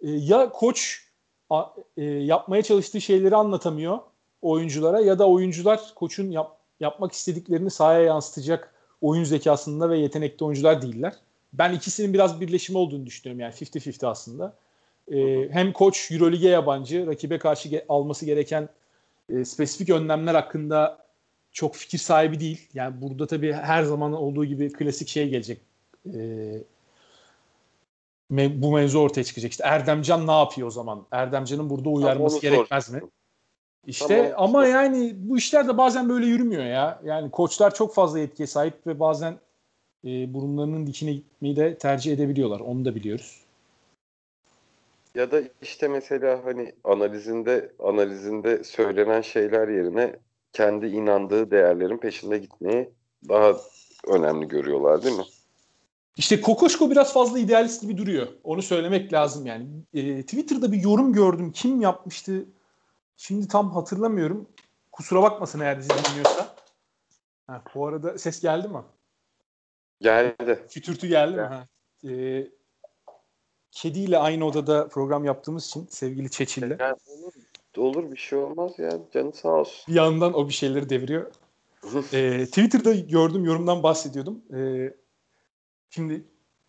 [0.01, 1.07] E, ya koç
[1.49, 1.65] a,
[1.97, 3.99] e, yapmaya çalıştığı şeyleri anlatamıyor
[4.41, 10.81] oyunculara ya da oyuncular koçun yap, yapmak istediklerini sahaya yansıtacak oyun zekasında ve yetenekli oyuncular
[10.81, 11.13] değiller.
[11.53, 14.55] Ben ikisinin biraz birleşimi olduğunu düşünüyorum yani 50-50 aslında.
[15.11, 18.69] Ee, hem koç Eurolig'e yabancı, rakibe karşı ge- alması gereken
[19.29, 21.05] e, spesifik önlemler hakkında
[21.51, 22.69] çok fikir sahibi değil.
[22.73, 25.61] Yani burada tabii her zaman olduğu gibi klasik şey gelecek.
[26.13, 26.63] Ee,
[28.31, 29.51] me- bu mevzu ortaya çıkacak.
[29.51, 31.05] İşte Erdemcan ne yapıyor o zaman?
[31.11, 33.01] Erdemcan'ın burada uyarması gerekmez mi?
[33.87, 34.33] İşte tamam.
[34.37, 37.01] ama yani bu işler de bazen böyle yürümüyor ya.
[37.03, 39.37] Yani koçlar çok fazla yetkiye sahip ve bazen
[40.05, 42.59] e, burunlarının dikine gitmeyi de tercih edebiliyorlar.
[42.59, 43.39] Onu da biliyoruz.
[45.15, 50.15] Ya da işte mesela hani analizinde analizinde söylenen şeyler yerine
[50.53, 52.89] kendi inandığı değerlerin peşinde gitmeyi
[53.29, 53.57] daha
[54.07, 55.25] önemli görüyorlar değil mi?
[56.17, 58.27] İşte Kokoşko biraz fazla idealist gibi duruyor.
[58.43, 59.67] Onu söylemek lazım yani.
[59.93, 61.51] E, Twitter'da bir yorum gördüm.
[61.51, 62.45] Kim yapmıştı?
[63.17, 64.47] Şimdi tam hatırlamıyorum.
[64.91, 66.55] Kusura bakmasın eğer bizi dinliyorsa.
[67.47, 68.81] Ha, bu arada ses geldi mi?
[70.03, 70.65] Geldi.
[70.69, 71.41] Kütürtü geldi mi?
[71.41, 71.67] Ha.
[72.07, 72.47] Ee,
[73.71, 76.77] kediyle aynı odada program yaptığımız için sevgili Çeçil'le.
[76.79, 77.33] Yani olur,
[77.77, 78.89] olur bir şey olmaz ya.
[79.13, 79.85] Canı sağ olsun.
[79.87, 81.31] Bir yandan o bir şeyleri deviriyor.
[82.13, 84.41] e, Twitter'da gördüm yorumdan bahsediyordum.
[84.55, 84.93] E,
[85.89, 86.23] şimdi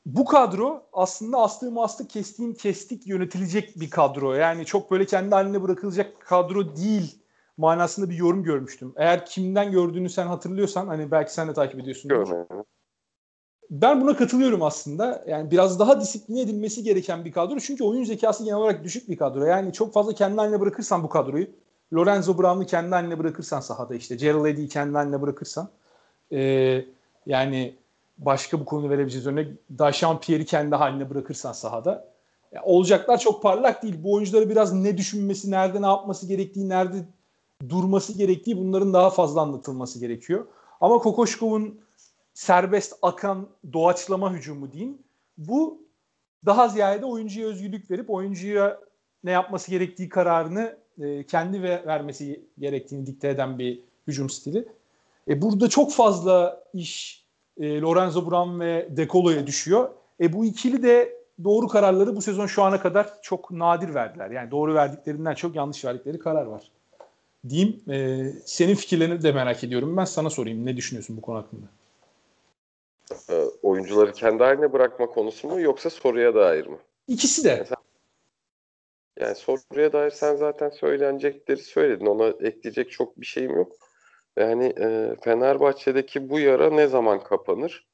[0.06, 4.34] bu kadro aslında astığım astık kestiğim kestik yönetilecek bir kadro.
[4.34, 7.18] Yani çok böyle kendi haline bırakılacak kadro değil
[7.56, 8.92] manasında bir yorum görmüştüm.
[8.96, 12.08] Eğer kimden gördüğünü sen hatırlıyorsan hani belki sen de takip ediyorsun.
[12.08, 12.64] Görmedim.
[13.70, 15.24] Ben buna katılıyorum aslında.
[15.28, 17.58] Yani biraz daha disipline edilmesi gereken bir kadro.
[17.60, 19.44] Çünkü oyun zekası genel olarak düşük bir kadro.
[19.44, 21.46] Yani çok fazla kendi haline bırakırsan bu kadroyu.
[21.94, 24.16] Lorenzo Brown'u kendi haline bırakırsan sahada işte.
[24.16, 25.68] Gerald Eddy'yi kendi haline bırakırsan.
[26.32, 26.40] E,
[27.26, 27.74] yani
[28.18, 29.48] başka bu konuda verebileceğiz örnek.
[29.78, 32.08] Dashan Pierre'i kendi haline bırakırsan sahada.
[32.52, 33.94] Yani olacaklar çok parlak değil.
[34.04, 36.96] Bu oyuncuları biraz ne düşünmesi, nerede ne yapması gerektiği, nerede
[37.68, 40.46] durması gerektiği bunların daha fazla anlatılması gerekiyor.
[40.80, 41.80] Ama Kokoşkov'un
[42.34, 44.98] serbest akan doğaçlama hücumu diyeyim.
[45.38, 45.82] Bu
[46.46, 48.80] daha ziyade oyuncuya özgürlük verip oyuncuya
[49.24, 54.68] ne yapması gerektiği kararını e, kendi ve vermesi gerektiğini dikte eden bir hücum stili.
[55.28, 57.24] E, burada çok fazla iş
[57.60, 59.90] e, Lorenzo Brown ve De Colo'ya düşüyor.
[60.20, 64.30] E, bu ikili de doğru kararları bu sezon şu ana kadar çok nadir verdiler.
[64.30, 66.62] Yani doğru verdiklerinden çok yanlış verdikleri karar var.
[67.48, 67.80] Diyeyim.
[67.90, 69.96] E, senin fikirlerini de merak ediyorum.
[69.96, 70.66] Ben sana sorayım.
[70.66, 71.66] Ne düşünüyorsun bu konu hakkında?
[73.30, 76.78] E, oyuncuları kendi haline bırakma konusu mu yoksa soruya dair mi?
[77.08, 77.56] İkisi de.
[77.58, 77.76] Mesela,
[79.20, 82.06] yani soruya dair sen zaten söylenecekleri söyledin.
[82.06, 83.72] Ona ekleyecek çok bir şeyim yok.
[84.36, 87.86] Yani e, Fenerbahçe'deki bu yara ne zaman kapanır?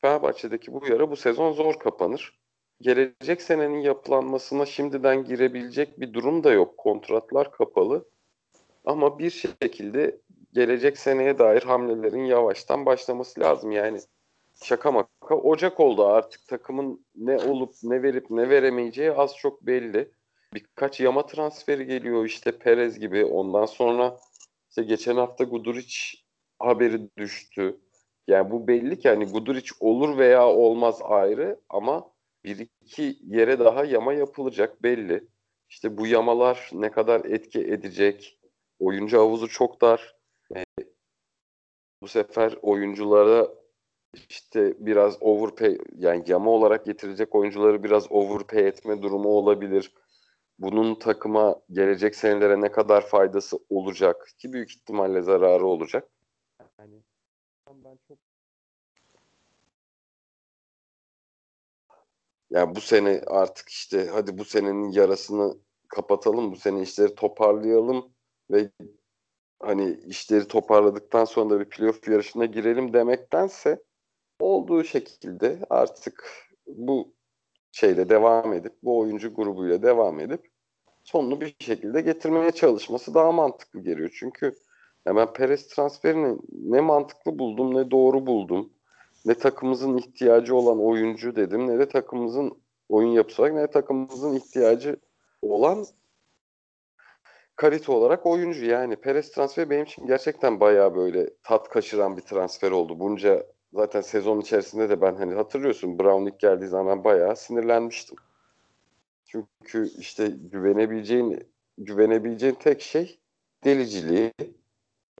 [0.00, 2.38] Fenerbahçe'deki bu yara bu sezon zor kapanır.
[2.80, 6.78] Gelecek senenin yapılanmasına şimdiden girebilecek bir durum da yok.
[6.78, 8.08] Kontratlar kapalı.
[8.84, 10.20] Ama bir şekilde
[10.52, 13.72] gelecek seneye dair hamlelerin yavaştan başlaması lazım.
[13.72, 14.00] Yani
[14.64, 20.10] şaka maka Ocak oldu artık takımın ne olup ne verip ne veremeyeceği az çok belli.
[20.54, 23.24] Birkaç yama transferi geliyor işte Perez gibi.
[23.24, 24.16] Ondan sonra
[24.70, 25.94] işte geçen hafta Guduric
[26.58, 27.80] haberi düştü.
[28.28, 32.10] Yani bu belli ki hani Guduric olur veya olmaz ayrı ama
[32.44, 35.28] bir iki yere daha yama yapılacak belli.
[35.68, 38.40] İşte bu yamalar ne kadar etki edecek?
[38.78, 40.16] Oyuncu havuzu çok dar.
[40.56, 40.64] E,
[42.02, 43.63] bu sefer oyunculara
[44.28, 49.94] işte biraz overpay yani yama olarak getirecek oyuncuları biraz overpay etme durumu olabilir.
[50.58, 56.08] Bunun takıma gelecek senelere ne kadar faydası olacak ki büyük ihtimalle zararı olacak.
[56.78, 57.02] Yani
[57.68, 58.18] ben çok
[62.50, 65.54] yani bu sene artık işte hadi bu senenin yarasını
[65.88, 68.12] kapatalım, bu sene işleri toparlayalım
[68.50, 68.70] ve
[69.60, 73.82] hani işleri toparladıktan sonra da bir playoff yarışına girelim demektense
[74.44, 76.30] olduğu şekilde artık
[76.66, 77.14] bu
[77.72, 80.50] şeyle devam edip bu oyuncu grubuyla devam edip
[81.04, 84.16] sonunu bir şekilde getirmeye çalışması daha mantıklı geliyor.
[84.18, 84.54] Çünkü
[85.04, 88.72] hemen Perez transferini ne mantıklı buldum ne doğru buldum.
[89.24, 92.52] Ne takımımızın ihtiyacı olan oyuncu dedim ne de takımımızın
[92.88, 94.96] oyun yapısı olarak ne de takımımızın ihtiyacı
[95.42, 95.86] olan
[97.56, 98.64] kalite olarak oyuncu.
[98.64, 103.00] Yani Perez transferi benim için gerçekten bayağı böyle tat kaçıran bir transfer oldu.
[103.00, 108.16] Bunca zaten sezon içerisinde de ben hani hatırlıyorsun Brown ilk geldiği zaman bayağı sinirlenmiştim.
[109.26, 113.18] Çünkü işte güvenebileceğin güvenebileceğin tek şey
[113.64, 114.32] deliciliği.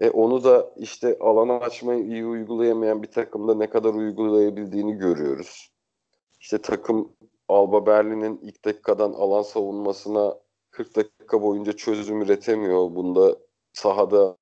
[0.00, 5.72] E onu da işte alanı açmayı iyi uygulayamayan bir takımda ne kadar uygulayabildiğini görüyoruz.
[6.40, 7.12] İşte takım
[7.48, 10.34] Alba Berlin'in ilk dakikadan alan savunmasına
[10.70, 12.94] 40 dakika boyunca çözüm üretemiyor.
[12.94, 13.36] Bunda
[13.72, 14.36] sahada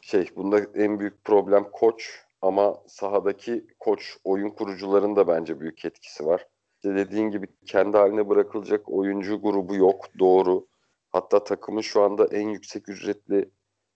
[0.00, 6.26] şey bunda en büyük problem koç ama sahadaki koç oyun kurucuların da bence büyük etkisi
[6.26, 6.46] var.
[6.76, 10.04] İşte dediğin gibi kendi haline bırakılacak oyuncu grubu yok.
[10.18, 10.66] Doğru.
[11.10, 13.50] Hatta takımın şu anda en yüksek ücretli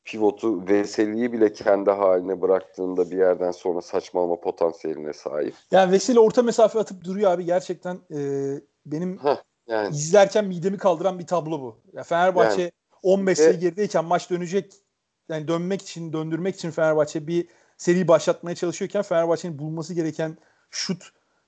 [0.05, 5.55] pivotu Veseli'yi bile kendi haline bıraktığında bir yerden sonra saçmalama potansiyeline sahip.
[5.71, 7.45] Yani Veseli orta mesafe atıp duruyor abi.
[7.45, 8.19] Gerçekten e,
[8.87, 9.97] benim Heh, yani.
[9.97, 11.81] izlerken midemi kaldıran bir tablo bu.
[11.93, 14.73] Ya Fenerbahçe yani, 15 sayı gerideyken maç dönecek
[15.29, 17.49] yani dönmek için, döndürmek için Fenerbahçe bir
[17.79, 20.39] seri başlatmaya çalışıyorken Fenerbahçe'nin bulması gereken
[20.71, 21.03] şut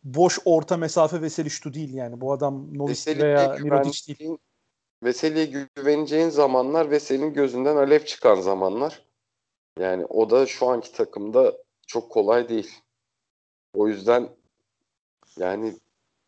[0.05, 2.21] boş orta mesafe Veseli şutu değil yani.
[2.21, 4.37] Bu adam Novic veya Mirodic değil.
[5.03, 9.07] Veseli'ye güveneceğin zamanlar ve senin gözünden alev çıkan zamanlar.
[9.79, 12.71] Yani o da şu anki takımda çok kolay değil.
[13.75, 14.29] O yüzden
[15.39, 15.77] yani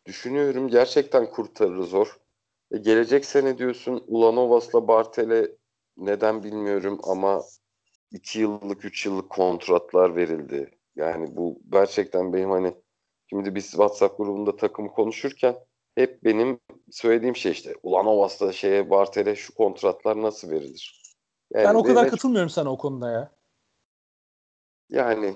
[0.05, 2.19] düşünüyorum gerçekten kurtarır zor.
[2.71, 5.51] E gelecek sene diyorsun Ulanovas'la Bartel'e
[5.97, 7.43] neden bilmiyorum ama
[8.13, 10.71] 2 yıllık 3 yıllık kontratlar verildi.
[10.95, 12.73] Yani bu gerçekten benim hani
[13.29, 15.55] şimdi biz WhatsApp grubunda takım konuşurken
[15.95, 16.59] hep benim
[16.91, 17.75] söylediğim şey işte.
[17.83, 21.03] Ulan Ovas'ta şeye Bartel'e şu kontratlar nasıl verilir?
[21.53, 23.31] Yani ben o kadar katılmıyorum sana o konuda ya.
[24.89, 25.35] Yani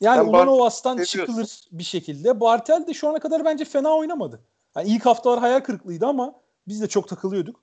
[0.00, 2.40] yani Ulan Ovas'tan çıkılır bir şekilde.
[2.40, 4.40] Bartel de şu ana kadar bence fena oynamadı.
[4.76, 7.60] Yani ilk haftalar hayal kırıklığıydı ama biz de çok takılıyorduk.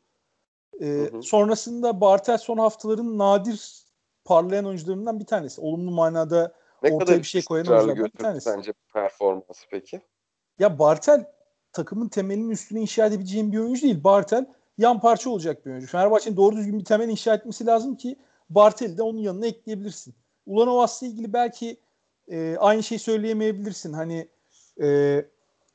[0.82, 1.24] Ee, hı hı.
[1.24, 3.84] Sonrasında Bartel son haftaların nadir
[4.32, 5.62] parlayan oyuncularından bir tanesi.
[5.62, 8.50] Olumlu manada ne ortaya bir şey koyan oyunculardan bir tanesi.
[8.50, 10.02] Sence performansı peki?
[10.60, 11.26] Ya Bartel
[11.74, 14.04] takımın temelinin üstüne inşa edebileceğim bir oyuncu değil.
[14.04, 14.46] Bartel
[14.78, 15.88] yan parça olacak bir oyuncu.
[15.88, 20.16] Fenerbahçe'nin doğru düzgün bir temel inşa etmesi lazım ki Bartel'i de onun yanına ekleyebilirsin.
[20.46, 21.78] Ulanovas'la ilgili belki
[22.28, 23.94] e, aynı şeyi söyleyemeyebilirsin.
[23.94, 24.28] Hani
[24.82, 25.26] e,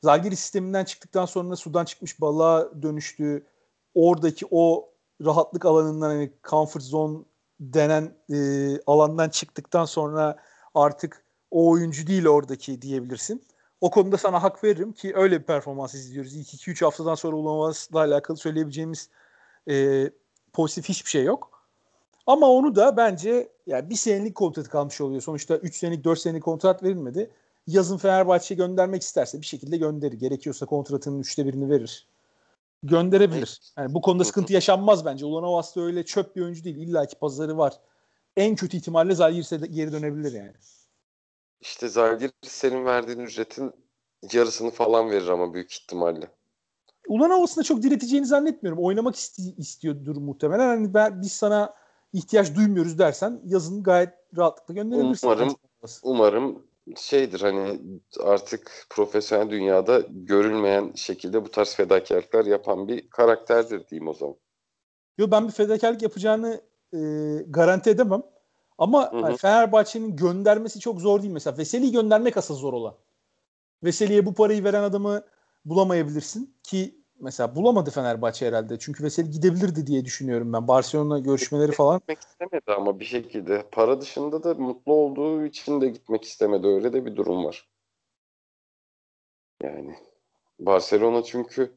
[0.02, 3.46] Zalgiris sisteminden çıktıktan sonra sudan çıkmış balığa dönüştü.
[3.94, 4.88] Oradaki o
[5.24, 7.18] rahatlık alanından hani comfort zone
[7.60, 8.36] denen e,
[8.86, 10.36] alandan çıktıktan sonra
[10.74, 13.42] artık o oyuncu değil oradaki diyebilirsin.
[13.80, 16.36] O konuda sana hak veririm ki öyle bir performans izliyoruz.
[16.36, 19.10] İlk 2-3 haftadan sonra Ulanovas'la alakalı söyleyebileceğimiz
[19.70, 20.04] e,
[20.52, 21.66] pozitif hiçbir şey yok.
[22.26, 25.22] Ama onu da bence yani bir senelik kontrat kalmış oluyor.
[25.22, 27.30] Sonuçta 3 senelik 4 senelik kontrat verilmedi.
[27.66, 30.18] Yazın Fenerbahçe göndermek isterse bir şekilde gönderir.
[30.18, 32.06] Gerekiyorsa kontratının üçte birini verir.
[32.86, 33.60] Gönderebilir.
[33.78, 35.26] Yani bu konuda sıkıntı yaşanmaz bence.
[35.26, 36.76] Ulanovas da öyle çöp bir oyuncu değil.
[36.76, 37.74] İlla ki pazarı var.
[38.36, 40.52] En kötü ihtimalle Zalgiris'e geri dönebilir yani.
[41.60, 43.72] İşte Zalgiris senin verdiğin ücretin
[44.32, 46.30] yarısını falan verir ama büyük ihtimalle.
[47.08, 48.84] Ulan havasında çok direteceğini zannetmiyorum.
[48.84, 50.66] Oynamak isti- istiyordur muhtemelen.
[50.66, 51.74] Hani ben, biz sana
[52.12, 55.26] ihtiyaç duymuyoruz dersen yazın gayet rahatlıkla gönderebilirsin.
[55.26, 55.56] Umarım,
[56.02, 57.80] umarım şeydir hani
[58.20, 64.36] artık profesyonel dünyada görülmeyen şekilde bu tarz fedakarlıklar yapan bir karakterdir diyeyim o zaman.
[65.18, 66.60] Yo ben bir fedakarlık yapacağını
[66.92, 66.98] e,
[67.46, 68.22] garanti edemem.
[68.78, 71.58] Ama hani Fenerbahçe'nin göndermesi çok zor değil mesela.
[71.58, 72.94] Veseli'yi göndermek asıl zor olan.
[73.84, 75.24] Veseli'ye bu parayı veren adamı
[75.64, 78.78] bulamayabilirsin ki mesela bulamadı Fenerbahçe herhalde.
[78.78, 80.68] Çünkü Veseli gidebilirdi diye düşünüyorum ben.
[80.68, 81.98] Barcelona görüşmeleri falan.
[81.98, 83.66] Gitmek istemedi ama bir şekilde.
[83.72, 86.66] Para dışında da mutlu olduğu için de gitmek istemedi.
[86.66, 87.68] Öyle de bir durum var.
[89.62, 89.96] Yani
[90.58, 91.76] Barcelona çünkü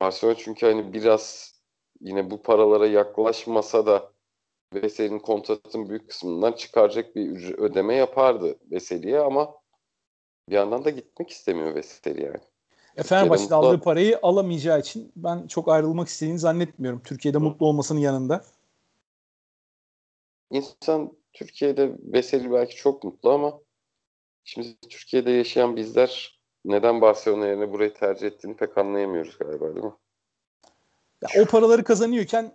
[0.00, 1.54] Barcelona çünkü hani biraz
[2.00, 4.12] yine bu paralara yaklaşmasa da
[4.74, 9.54] Veseli'nin kontratın büyük kısmından çıkaracak bir ödeme yapardı Veseli'ye ama
[10.48, 12.40] bir yandan da gitmek istemiyor Veseli yani.
[12.96, 13.84] E, Fenerbahçe'de aldığı mutlu...
[13.84, 17.02] parayı alamayacağı için ben çok ayrılmak istediğini zannetmiyorum.
[17.04, 17.42] Türkiye'de Hı.
[17.42, 18.44] mutlu olmasının yanında.
[20.50, 23.58] İnsan Türkiye'de Veseli belki çok mutlu ama
[24.44, 29.92] şimdi Türkiye'de yaşayan bizler neden Barcelona yerine burayı tercih ettiğini pek anlayamıyoruz galiba değil mi?
[31.22, 32.52] Ya, o paraları kazanıyorken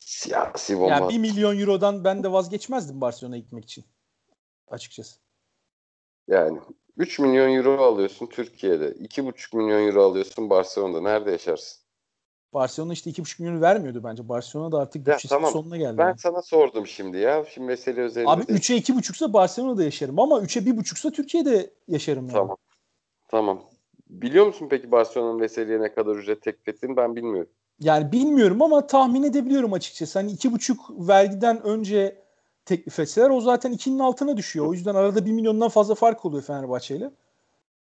[0.00, 0.90] Siyasi bomba.
[0.90, 3.84] Yani 1 milyon eurodan ben de vazgeçmezdim Barcelona'ya gitmek için.
[4.68, 5.20] Açıkçası.
[6.28, 6.58] Yani
[7.00, 8.88] 3 milyon euro alıyorsun Türkiye'de.
[8.88, 11.00] 2,5 milyon euro alıyorsun Barcelona'da.
[11.00, 11.80] Nerede yaşarsın?
[12.54, 14.28] Barcelona işte 2,5 milyonu vermiyordu bence.
[14.28, 15.52] Barcelona da artık bütçesinin tamam.
[15.52, 15.98] sonuna geldi.
[15.98, 16.18] Ben yani.
[16.18, 17.44] sana sordum şimdi ya.
[17.54, 18.30] Şimdi mesele üzerinde.
[18.30, 22.32] Abi 3'e 2,5'sa Barcelona'da yaşarım ama 3'e 1,5'sa Türkiye'de yaşarım yani.
[22.32, 22.56] Tamam.
[23.28, 23.62] Tamam.
[24.10, 27.50] Biliyor musun peki Barcelona'nın Veseli'ye ne kadar ücret teklif ettiğini ben bilmiyorum.
[27.80, 30.18] Yani bilmiyorum ama tahmin edebiliyorum açıkçası.
[30.18, 32.22] Hani iki buçuk vergiden önce
[32.70, 34.66] teklif etseler o zaten ikinin altına düşüyor.
[34.66, 37.10] O yüzden arada bir milyondan fazla fark oluyor Fenerbahçe ile.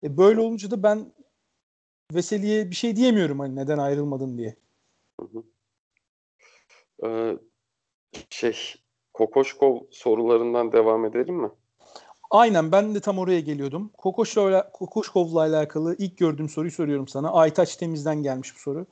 [0.02, 1.12] E böyle olunca da ben
[2.14, 4.56] Veseli'ye bir şey diyemiyorum hani neden ayrılmadın diye.
[5.20, 5.42] Hı hı.
[7.06, 7.38] Ee,
[8.30, 8.74] şey
[9.14, 11.50] Kokoşkov sorularından devam edelim mi?
[12.30, 13.90] Aynen ben de tam oraya geliyordum.
[14.72, 17.32] Kokoşkov'la alakalı ilk gördüğüm soruyu soruyorum sana.
[17.32, 18.86] Aytaç Temiz'den gelmiş bu soru.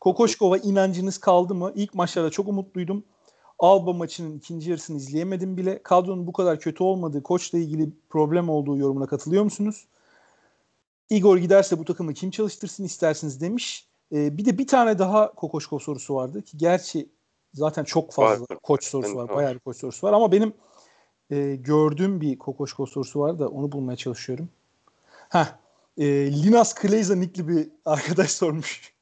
[0.00, 1.72] Kokoşkova inancınız kaldı mı?
[1.74, 3.04] İlk maçlarda çok umutluydum.
[3.58, 5.82] Alba maçının ikinci yarısını izleyemedim bile.
[5.82, 9.86] Kadronun bu kadar kötü olmadığı, koçla ilgili problem olduğu yorumuna katılıyor musunuz?
[11.10, 13.88] Igor giderse bu takımı kim çalıştırsın istersiniz demiş.
[14.12, 17.08] Ee, bir de bir tane daha Kokoşkov sorusu vardı ki gerçi
[17.54, 18.58] zaten çok fazla var.
[18.62, 19.28] koç sorusu var.
[19.28, 20.54] Bayağı bir koç sorusu var ama benim
[21.30, 24.48] e, gördüğüm bir Kokoşkov sorusu var da onu bulmaya çalışıyorum.
[25.28, 25.46] Heh,
[25.98, 26.06] e,
[26.42, 28.94] Linas Kleiza nickli bir arkadaş sormuş.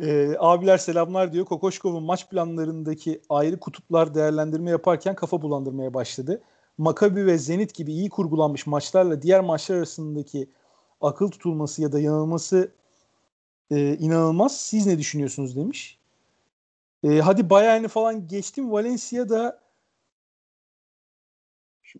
[0.00, 1.44] E, abiler selamlar diyor.
[1.44, 6.42] Kokoşkov'un maç planlarındaki ayrı kutuplar değerlendirme yaparken kafa bulandırmaya başladı.
[6.78, 10.50] Makabi ve Zenit gibi iyi kurgulanmış maçlarla diğer maçlar arasındaki
[11.00, 12.72] akıl tutulması ya da yanılması
[13.70, 14.60] e, inanılmaz.
[14.60, 15.98] Siz ne düşünüyorsunuz demiş.
[17.04, 18.72] E, hadi Bayern'i falan geçtim.
[18.72, 19.62] Valencia'da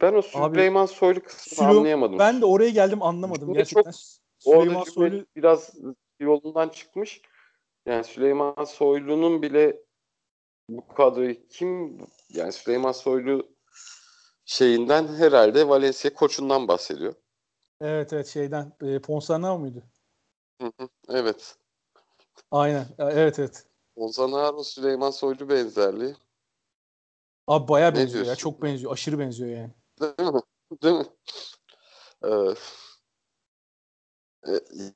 [0.01, 2.19] ben o Süleyman Abi, Soylu kısmını Süleyman, anlayamadım.
[2.19, 3.53] Ben de oraya geldim anlamadım.
[3.53, 3.95] Gerçekten çok,
[4.39, 5.75] Süleyman Soylu biraz
[6.21, 7.23] yolundan çıkmış.
[7.87, 9.83] Yani Süleyman Soylu'nun bile
[10.69, 13.49] bu kadroyu kim yani Süleyman Soylu
[14.45, 17.15] şeyinden herhalde Valencia koçundan bahsediyor.
[17.81, 19.83] Evet evet şeyden e, Ponsarnau muydu?
[21.09, 21.57] evet.
[22.51, 22.87] Aynen.
[22.99, 23.67] Evet evet.
[23.97, 26.15] Ozan Aro Süleyman Soylu benzerliği.
[27.47, 28.31] Abi baya benziyor diyorsun?
[28.31, 28.37] ya.
[28.37, 28.93] Çok benziyor.
[28.93, 29.71] Aşırı benziyor yani.
[30.01, 30.41] Değil mi?
[30.83, 31.07] Değil mi?
[32.25, 32.55] Ee,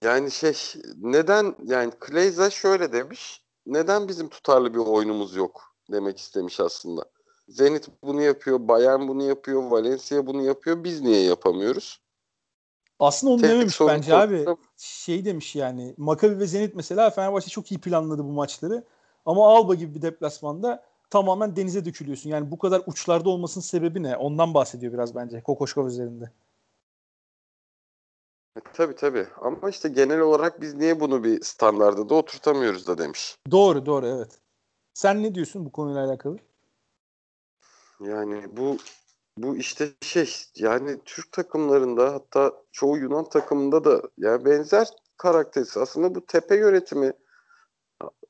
[0.02, 0.54] yani şey
[1.00, 3.42] neden yani Kleyza şöyle demiş.
[3.66, 7.04] Neden bizim tutarlı bir oyunumuz yok demek istemiş aslında.
[7.48, 10.84] Zenit bunu yapıyor, Bayern bunu yapıyor, Valencia bunu yapıyor.
[10.84, 12.00] Biz niye yapamıyoruz?
[12.98, 14.46] Aslında onu Tek dememiş bence abi.
[14.76, 15.94] Şey demiş yani.
[15.96, 18.84] Maccabi ve Zenit mesela Fenerbahçe çok iyi planladı bu maçları.
[19.26, 22.30] Ama Alba gibi bir deplasmanda tamamen denize dökülüyorsun.
[22.30, 24.16] Yani bu kadar uçlarda olmasının sebebi ne?
[24.16, 26.30] Ondan bahsediyor biraz bence Kokoşkov üzerinde.
[28.56, 29.26] E, tabii tabii.
[29.40, 33.36] Ama işte genel olarak biz niye bunu bir standarda da oturtamıyoruz da demiş.
[33.50, 34.38] Doğru doğru evet.
[34.94, 36.36] Sen ne diyorsun bu konuyla alakalı?
[38.00, 38.76] Yani bu
[39.38, 45.80] bu işte şey yani Türk takımlarında hatta çoğu Yunan takımında da yani benzer karakterisi.
[45.80, 47.12] Aslında bu tepe yönetimi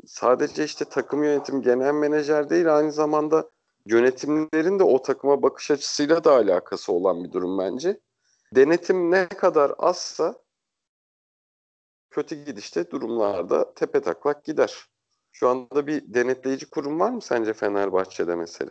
[0.06, 3.50] sadece işte takım yönetim genel menajer değil aynı zamanda
[3.86, 8.00] yönetimlerin de o takıma bakış açısıyla da alakası olan bir durum bence.
[8.56, 10.34] Denetim ne kadar azsa
[12.10, 14.74] kötü gidişte durumlarda tepe taklak gider.
[15.32, 18.70] Şu anda bir denetleyici kurum var mı sence Fenerbahçe'de mesela?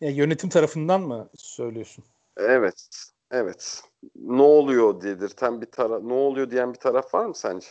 [0.00, 2.04] Ya yönetim tarafından mı söylüyorsun?
[2.36, 2.88] Evet.
[3.30, 3.82] Evet.
[4.14, 7.66] Ne oluyor dedirten bir taraf, ne oluyor diyen bir taraf var mı sence?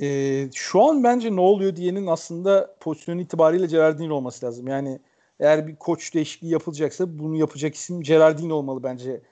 [0.00, 4.66] Ee, şu an bence ne oluyor diyenin aslında pozisyonu itibariyle Gerardino olması lazım.
[4.68, 5.00] Yani
[5.40, 9.22] eğer bir koç değişikliği yapılacaksa bunu yapacak isim Gerardino olmalı bence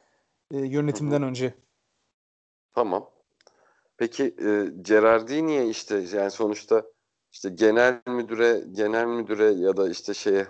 [0.51, 1.29] e, yönetimden Hı-hı.
[1.29, 1.55] önce.
[2.75, 3.11] Tamam.
[3.97, 6.83] Peki e, Gerardini'ye işte yani sonuçta
[7.33, 10.47] işte genel müdüre, genel müdüre ya da işte şeye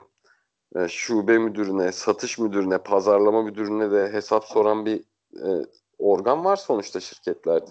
[0.76, 5.00] e, şube müdürüne, satış müdürüne, pazarlama müdürüne de hesap soran bir
[5.36, 5.66] e,
[5.98, 7.70] organ var sonuçta şirketlerde.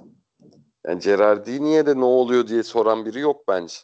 [0.88, 3.76] Yani Gerardini'ye de ne oluyor diye soran biri yok bence.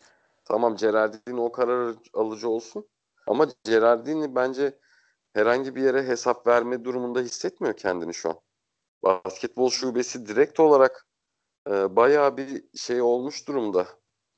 [0.45, 2.87] Tamam Gerardini o karar alıcı olsun.
[3.27, 4.79] Ama Gerardini bence
[5.39, 8.39] herhangi bir yere hesap verme durumunda hissetmiyor kendini şu an.
[9.03, 11.07] Basketbol şubesi direkt olarak
[11.69, 13.87] e, bayağı bir şey olmuş durumda.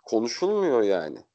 [0.03, 1.25] Konuşulmuyor yani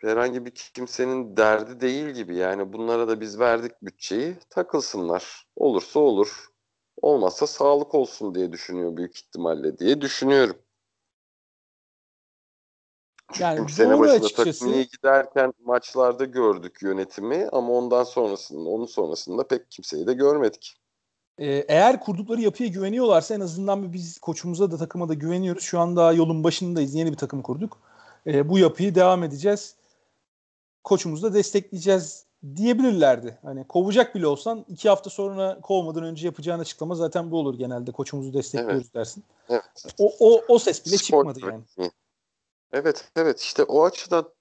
[0.00, 2.36] herhangi bir kimsenin derdi değil gibi.
[2.36, 5.46] Yani bunlara da biz verdik bütçeyi takılsınlar.
[5.56, 6.46] Olursa olur.
[7.02, 10.56] Olmazsa sağlık olsun diye düşünüyor büyük ihtimalle diye düşünüyorum.
[13.32, 14.58] Çünkü yani sene başında açıkçası.
[14.60, 20.76] takım iyi giderken maçlarda gördük yönetimi ama ondan sonrasında onun sonrasında pek kimseyi de görmedik.
[21.38, 25.62] Ee, eğer kurdukları yapıya güveniyorlarsa en azından biz koçumuza da takıma da güveniyoruz.
[25.62, 26.94] Şu anda yolun başındayız.
[26.94, 27.78] Yeni bir takım kurduk.
[28.26, 29.74] Ee, bu yapıyı devam edeceğiz
[30.84, 32.24] koçumuzu da destekleyeceğiz
[32.56, 33.38] diyebilirlerdi.
[33.42, 37.92] Hani kovacak bile olsan iki hafta sonra kovmadan önce yapacağın açıklama zaten bu olur genelde.
[37.92, 38.94] Koçumuzu destekliyoruz evet.
[38.94, 39.24] dersin.
[39.48, 39.62] Evet.
[39.98, 41.90] O, o, o ses bile Spor çıkmadı yani.
[42.72, 44.32] Evet evet işte o açıdan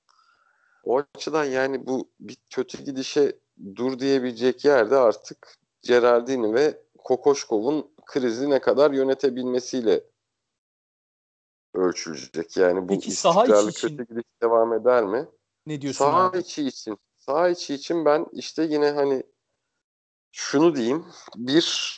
[0.84, 3.40] o açıdan yani bu bir kötü gidişe
[3.76, 10.04] dur diyebilecek yerde artık Gerardini ve Kokoşkov'un krizi ne kadar yönetebilmesiyle
[11.74, 12.58] ölçülecek.
[12.58, 13.88] Yani bu Peki, istikrarlı için...
[13.88, 15.28] kötü gidiş devam eder mi?
[15.66, 16.38] Ne diyorsun Sağ abi?
[16.38, 16.98] içi için.
[17.18, 19.24] Sağ içi için ben işte yine hani
[20.32, 21.06] şunu diyeyim.
[21.36, 21.96] Bir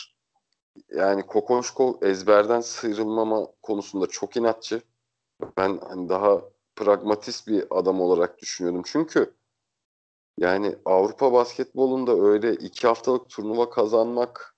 [0.89, 4.81] yani Kokoşko ezberden sıyrılmama konusunda çok inatçı.
[5.57, 6.41] Ben hani daha
[6.75, 8.83] pragmatist bir adam olarak düşünüyordum.
[8.85, 9.33] Çünkü
[10.37, 14.55] yani Avrupa basketbolunda öyle iki haftalık turnuva kazanmak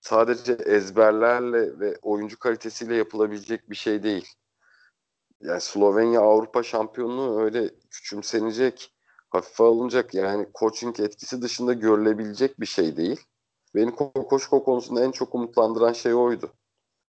[0.00, 4.34] sadece ezberlerle ve oyuncu kalitesiyle yapılabilecek bir şey değil
[5.44, 8.94] yani Slovenya Avrupa şampiyonluğu öyle küçümsenecek,
[9.30, 13.20] hafife alınacak yani coaching etkisi dışında görülebilecek bir şey değil.
[13.74, 16.52] Beni Kokoşko konusunda en çok umutlandıran şey oydu.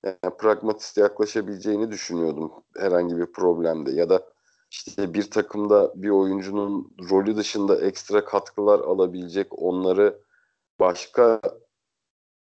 [0.03, 4.23] Yani pragmatist yaklaşabileceğini düşünüyordum herhangi bir problemde ya da
[4.71, 10.21] işte bir takımda bir oyuncunun rolü dışında ekstra katkılar alabilecek, onları
[10.79, 11.41] başka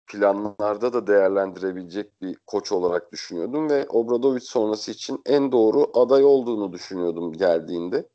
[0.07, 6.73] planlarda da değerlendirebilecek bir koç olarak düşünüyordum ve Obradovic sonrası için en doğru aday olduğunu
[6.73, 8.09] düşünüyordum geldiğinde.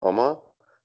[0.00, 0.42] Ama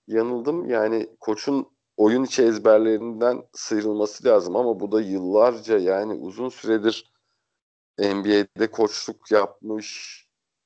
[0.08, 0.70] yanıldım.
[0.70, 1.68] Yani koçun
[1.98, 7.09] oyun içi ezberlerinden sıyrılması lazım ama bu da yıllarca yani uzun süredir
[8.00, 10.20] NBA'de koçluk yapmış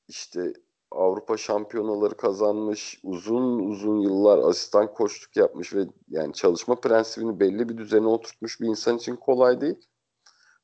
[0.08, 0.54] işte
[0.92, 7.78] Avrupa şampiyonaları kazanmış, uzun uzun yıllar asistan koçluk yapmış ve yani çalışma prensibini belli bir
[7.78, 9.88] düzene oturtmuş bir insan için kolay değil.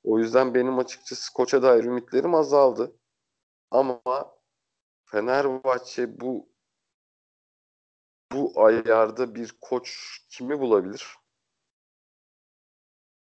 [0.03, 2.95] O yüzden benim açıkçası koça dair ümitlerim azaldı.
[3.71, 4.01] Ama
[5.05, 6.49] Fenerbahçe bu
[8.31, 11.07] bu ayarda bir koç kimi bulabilir?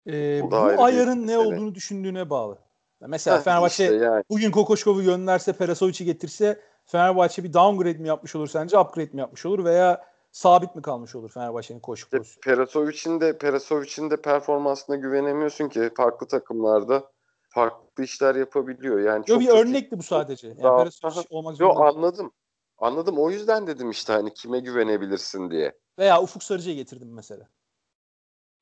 [0.07, 2.68] Ee, bu, bu ayarın ne olduğunu düşündüğüne bağlı.
[3.07, 4.23] Mesela ha, Fenerbahçe işte yani.
[4.29, 9.45] bugün Kokoşkov'u gönderse Perasovic'i getirse Fenerbahçe bir downgrade mi yapmış olur sence upgrade mi yapmış
[9.45, 12.41] olur veya sabit mi kalmış olur Fenerbahçe'nin koşu pozisyonu?
[12.41, 17.11] Perasovic'in de Perasovic'in de performansına güvenemiyorsun ki farklı takımlarda
[17.49, 18.99] farklı işler yapabiliyor.
[18.99, 20.47] Yani Yo, çok bir örnekti bu sadece.
[20.47, 22.31] Yani daha, Perasovic olmak Yo, anladım.
[22.77, 23.19] Anladım.
[23.19, 25.77] O yüzden dedim işte hani kime güvenebilirsin diye.
[25.99, 27.47] Veya Ufuk Sarıcı'ya getirdim mesela.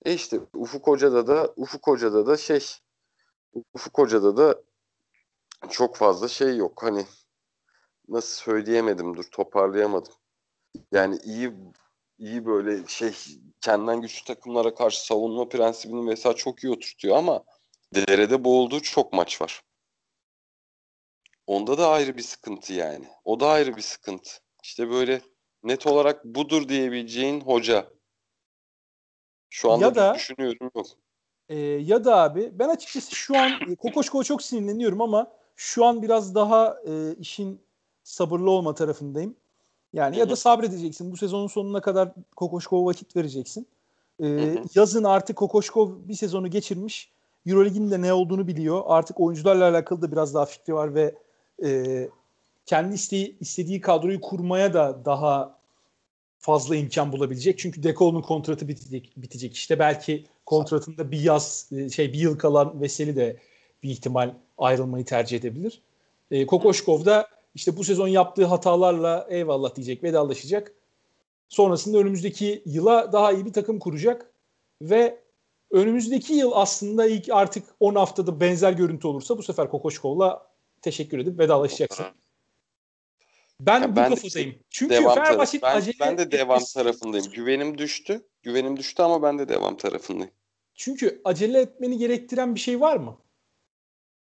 [0.06, 2.66] E işte Ufuk Hoca'da da Ufuk Hoca'da da şey
[3.74, 4.62] Ufuk Hoca'da da
[5.70, 6.84] çok fazla şey yok.
[6.84, 7.06] Hani
[8.08, 10.14] nasıl söyleyemedim dur toparlayamadım.
[10.92, 11.54] Yani iyi
[12.18, 13.14] iyi böyle şey
[13.62, 17.44] kendinden güçlü takımlara karşı savunma prensibini mesela çok iyi oturtuyor ama
[17.96, 19.62] derede boğulduğu çok maç var.
[21.48, 23.08] Onda da ayrı bir sıkıntı yani.
[23.26, 24.32] O da ayrı bir sıkıntı.
[24.64, 25.22] İşte böyle
[25.64, 27.90] net olarak budur diyebileceğin hoca.
[29.50, 30.88] Şu anda ya da, düşünüyorum yok.
[31.50, 36.02] E, ya da abi ben açıkçası şu an e, Kokoşko'ya çok sinirleniyorum ama şu an
[36.02, 37.60] biraz daha e, işin
[38.04, 39.36] sabırlı olma tarafındayım.
[39.94, 40.20] Yani Hı-hı.
[40.20, 41.12] ya da sabredeceksin.
[41.12, 43.68] Bu sezonun sonuna kadar Kokoşkov vakit vereceksin.
[44.24, 47.12] Ee, yazın artık Kokoşkov bir sezonu geçirmiş.
[47.46, 48.84] Euroleague'in de ne olduğunu biliyor.
[48.86, 51.16] Artık oyuncularla alakalı da biraz daha fikri var ve
[51.66, 52.10] e,
[52.66, 55.58] kendi isteği, istediği kadroyu kurmaya da daha
[56.40, 57.60] fazla imkan bulabilecek.
[57.60, 59.54] Çünkü Dekol'un kontratı bitecek, bitecek.
[59.54, 63.38] İşte belki kontratında bir yaz e, şey bir yıl kalan Veseli de
[63.84, 65.82] bir ihtimal ayrılmayı tercih edebilir.
[66.32, 70.74] E, Kokoşkov da işte bu sezon yaptığı hatalarla eyvallah diyecek, vedalaşacak.
[71.50, 74.32] Sonrasında önümüzdeki yıla daha iyi bir takım kuracak
[74.82, 75.20] ve
[75.72, 80.48] önümüzdeki yıl aslında ilk artık 10 haftada benzer görüntü olursa bu sefer Kokoşkov'la
[80.82, 82.06] teşekkür edip vedalaşacaksın.
[83.60, 84.56] Ben ya bu ben kafadayım.
[84.70, 86.74] Çünkü devam Fenerbahçe ben, acele ben de devam etmesi...
[86.74, 87.32] tarafındayım.
[87.32, 88.28] Güvenim düştü.
[88.44, 90.32] Güvenim düştü ama ben de devam tarafındayım.
[90.78, 93.18] Çünkü acele etmeni gerektiren bir şey var mı?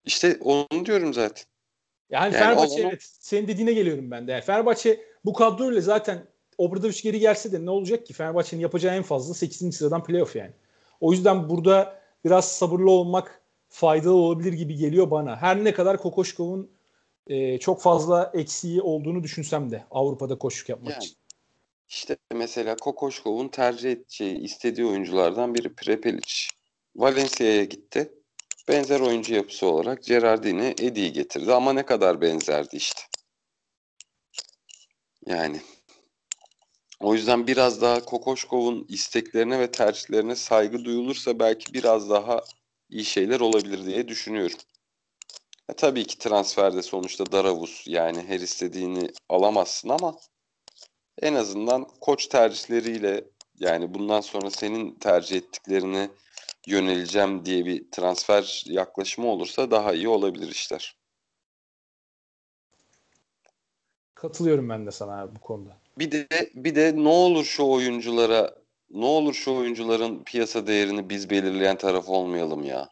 [0.04, 1.44] İşte onu diyorum zaten.
[2.10, 2.88] Yani, yani Fenerbahçe onu...
[2.88, 4.32] evet senin dediğine geliyorum ben de.
[4.32, 6.26] Yani Fenerbahçe bu kadroyla zaten
[6.58, 8.12] Obradoviç geri gelse de ne olacak ki?
[8.12, 9.76] Fenerbahçe'nin yapacağı en fazla 8.
[9.76, 10.52] sıradan playoff yani.
[11.00, 15.36] O yüzden burada biraz sabırlı olmak faydalı olabilir gibi geliyor bana.
[15.36, 16.70] Her ne kadar Kokoşkov'un
[17.26, 21.16] e, çok fazla eksiği olduğunu düşünsem de Avrupa'da koşuk yapmak yani, için.
[21.88, 26.48] İşte mesela Kokoşkov'un tercih edeceği, istediği oyunculardan biri Prepelic.
[26.96, 28.12] Valencia'ya gitti
[28.68, 33.00] benzer oyuncu yapısı olarak Gerardini Edi'yi getirdi ama ne kadar benzerdi işte.
[35.26, 35.60] Yani
[37.00, 42.40] o yüzden biraz daha Kokoşkov'un isteklerine ve tercihlerine saygı duyulursa belki biraz daha
[42.90, 44.58] iyi şeyler olabilir diye düşünüyorum.
[45.68, 50.16] E, tabii ki transferde sonuçta Daravus yani her istediğini alamazsın ama
[51.22, 53.24] en azından koç tercihleriyle
[53.58, 56.10] yani bundan sonra senin tercih ettiklerini
[56.66, 60.96] yöneleceğim diye bir transfer yaklaşımı olursa daha iyi olabilir işler.
[64.14, 65.76] Katılıyorum ben de sana abi bu konuda.
[65.98, 68.54] Bir de bir de ne olur şu oyunculara
[68.90, 72.88] ne olur şu oyuncuların piyasa değerini biz belirleyen taraf olmayalım ya.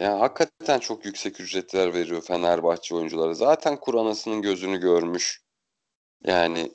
[0.00, 3.34] Yani hakikaten çok yüksek ücretler veriyor Fenerbahçe oyuncuları.
[3.34, 5.45] Zaten Kuranası'nın gözünü görmüş.
[6.26, 6.72] Yani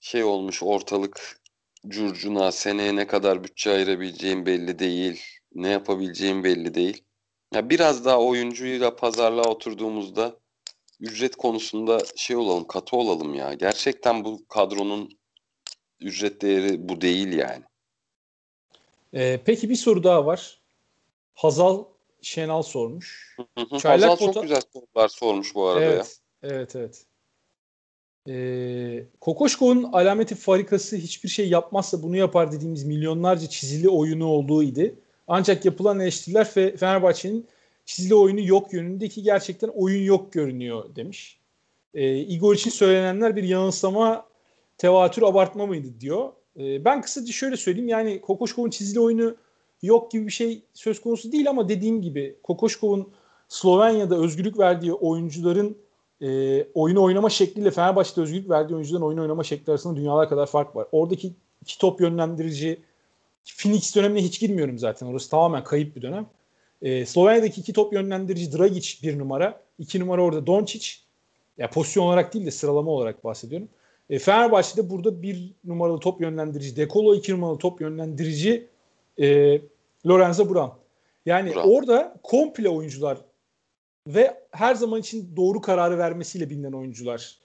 [0.00, 1.40] şey olmuş ortalık
[1.88, 5.22] curcuna seneye ne kadar bütçe ayırabileceğim belli değil.
[5.54, 7.04] Ne yapabileceğim belli değil.
[7.54, 10.36] Ya biraz daha oyuncuyla pazarlığa oturduğumuzda
[11.00, 13.54] ücret konusunda şey olalım, katı olalım ya.
[13.54, 15.18] Gerçekten bu kadronun
[16.00, 17.64] ücret değeri bu değil yani.
[19.14, 20.60] Ee, peki bir soru daha var.
[21.34, 21.84] Hazal
[22.22, 23.36] Şenal sormuş.
[23.80, 26.50] Çaylak Hazal çok güzel sorular sormuş bu arada evet, ya.
[26.50, 27.06] Evet, evet.
[28.28, 34.94] Ee, Kokoşkov'un alameti farikası hiçbir şey yapmazsa bunu yapar dediğimiz milyonlarca çizili oyunu olduğu idi.
[35.28, 37.46] Ancak yapılan eleştiriler Fe, Fenerbahçe'nin
[37.84, 41.38] çizili oyunu yok yönündeki gerçekten oyun yok görünüyor demiş.
[41.94, 44.26] Ee, Igor için söylenenler bir yanılsama,
[44.78, 46.32] tevatür, abartma mıydı diyor.
[46.58, 49.36] Ee, ben kısaca şöyle söyleyeyim yani Kokoşkov'un çizili oyunu
[49.82, 53.08] yok gibi bir şey söz konusu değil ama dediğim gibi Kokoşkov'un
[53.48, 55.83] Slovenya'da özgürlük verdiği oyuncuların
[56.22, 60.76] e, oyunu oynama şekliyle Fenerbahçe'de özgürlük verdiği oyuncuların oyun oynama şekli arasında dünyalar kadar fark
[60.76, 60.86] var.
[60.92, 62.80] Oradaki iki top yönlendirici
[63.58, 65.06] Phoenix dönemine hiç girmiyorum zaten.
[65.06, 66.26] Orası tamamen kayıp bir dönem.
[66.82, 69.60] E, Slovenya'daki iki top yönlendirici Dragic bir numara.
[69.78, 70.88] iki numara orada Doncic.
[71.58, 73.68] Ya pozisyon olarak değil de sıralama olarak bahsediyorum.
[74.10, 78.66] E, Fenerbahçe'de burada bir numaralı top yönlendirici Dekolo, iki numaralı top yönlendirici
[79.20, 79.60] e,
[80.06, 80.70] Lorenzo Brown.
[81.26, 81.68] Yani Brown.
[81.68, 83.18] orada komple oyuncular
[84.06, 87.38] ve her zaman için doğru kararı vermesiyle bilinen oyuncular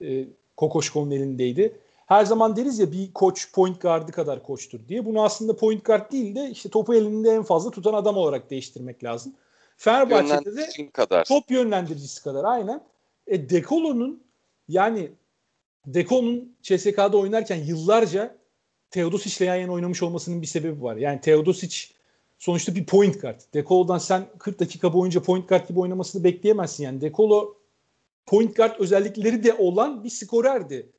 [0.00, 0.24] e,
[0.56, 1.78] Kokoşkov'un elindeydi.
[2.06, 5.06] Her zaman deriz ya bir koç point guard'ı kadar koçtur diye.
[5.06, 9.04] Bunu aslında point guard değil de işte topu elinde en fazla tutan adam olarak değiştirmek
[9.04, 9.34] lazım.
[9.76, 11.24] Fenerbahçe'de de kadar.
[11.24, 12.84] top yönlendiricisi kadar aynen.
[13.26, 14.22] E Dekolo'nun
[14.68, 15.10] yani
[15.86, 18.36] Deko'nun CSK'da oynarken yıllarca
[18.90, 20.96] Teodosic'le yan yana oynamış olmasının bir sebebi var.
[20.96, 21.94] Yani Teodosic
[22.38, 23.40] sonuçta bir point guard.
[23.54, 26.84] Dekolo'dan sen 40 dakika boyunca point guard gibi oynamasını bekleyemezsin.
[26.84, 27.54] Yani Dekolo
[28.26, 30.92] point guard özellikleri de olan bir skorerdi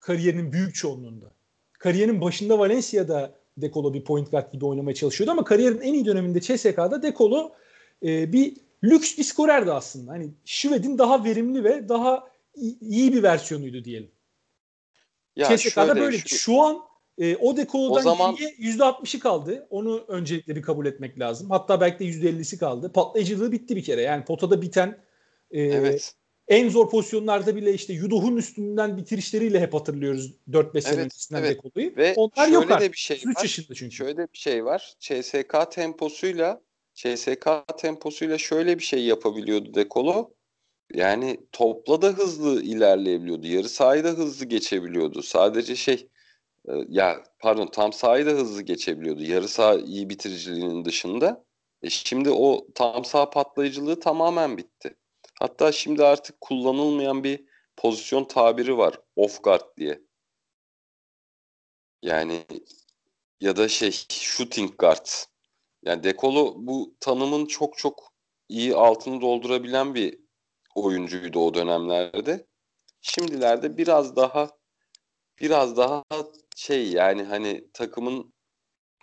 [0.00, 1.32] kariyerinin büyük çoğunluğunda.
[1.72, 6.40] Kariyerinin başında Valencia'da Dekolo bir point guard gibi oynamaya çalışıyordu ama kariyerin en iyi döneminde
[6.40, 7.52] CSK'da Dekolo
[8.02, 10.12] e, bir lüks bir skorerdi aslında.
[10.12, 12.28] Hani Şved'in daha verimli ve daha
[12.80, 14.10] iyi bir versiyonuydu diyelim.
[15.36, 16.18] Ya CSK'da böyle.
[16.18, 16.80] Şu, şu an
[17.18, 18.34] e, o Dekolo'dan o zaman...
[18.34, 19.66] %60'ı kaldı.
[19.70, 21.50] Onu öncelikle bir kabul etmek lazım.
[21.50, 22.92] Hatta belki de %50'si kaldı.
[22.92, 24.02] Patlayıcılığı bitti bir kere.
[24.02, 24.98] Yani potada biten
[25.50, 26.14] e, evet.
[26.48, 31.56] en zor pozisyonlarda bile işte Yudoh'un üstünden bitirişleriyle hep hatırlıyoruz 4-5 sene evet, öncesinden evet.
[31.56, 31.96] Dekolo'yu.
[31.96, 33.96] Ve Onlar yok de bir şey 3 yaşında çünkü.
[33.96, 34.94] Şöyle bir şey var.
[35.00, 36.60] CSK temposuyla
[36.94, 37.48] CSK
[37.78, 40.30] temposuyla şöyle bir şey yapabiliyordu Dekolo.
[40.94, 43.46] Yani topla da hızlı ilerleyebiliyordu.
[43.46, 45.22] Yarı sahayı da hızlı geçebiliyordu.
[45.22, 46.08] Sadece şey
[46.88, 49.22] ya pardon tam sahayı da hızlı geçebiliyordu.
[49.22, 51.44] Yarı saha iyi bitiriciliğinin dışında.
[51.82, 54.96] E şimdi o tam saha patlayıcılığı tamamen bitti.
[55.38, 57.44] Hatta şimdi artık kullanılmayan bir
[57.76, 59.00] pozisyon tabiri var.
[59.16, 60.00] Off guard diye.
[62.02, 62.44] Yani
[63.40, 65.06] ya da şey shooting guard.
[65.84, 68.12] Yani Dekolo bu tanımın çok çok
[68.48, 70.18] iyi altını doldurabilen bir
[70.74, 72.46] oyuncuydu o dönemlerde.
[73.00, 74.50] Şimdilerde biraz daha
[75.40, 76.04] biraz daha
[76.56, 78.32] şey yani hani takımın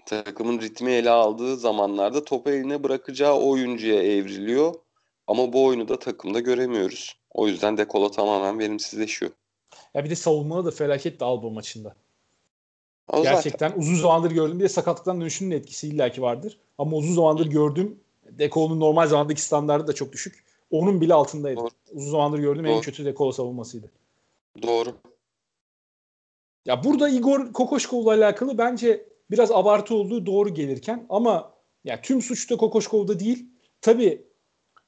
[0.06, 4.74] takımın ritmi ele aldığı zamanlarda topu eline bırakacağı oyuncuya evriliyor.
[5.28, 7.18] Ama bu oyunu da takımda göremiyoruz.
[7.32, 9.32] O yüzden Dekola tamamen verimsizleşiyor.
[9.94, 11.96] Ya bir de savunmada da felaket de Alba maçında.
[13.08, 13.82] O Gerçekten zaten.
[13.82, 14.60] uzun zamandır gördüm.
[14.60, 16.60] Bir de sakatlıktan dönüşünün etkisi illaki vardır.
[16.78, 18.00] Ama uzun zamandır gördüm.
[18.26, 20.44] Dekola'nın normal zamandaki standartı da çok düşük.
[20.72, 21.60] Onun bile altındaydı.
[21.60, 21.70] Doğru.
[21.92, 22.74] Uzun zamandır gördüğüm Doğru.
[22.74, 23.92] en kötü Dekola savunmasıydı.
[24.62, 24.96] Doğru.
[26.66, 31.54] Ya burada Igor Kokoşkov'la alakalı bence biraz abartı olduğu doğru gelirken ama
[31.84, 33.50] ya tüm suç da Kokoşkov'da değil.
[33.82, 34.28] Tabii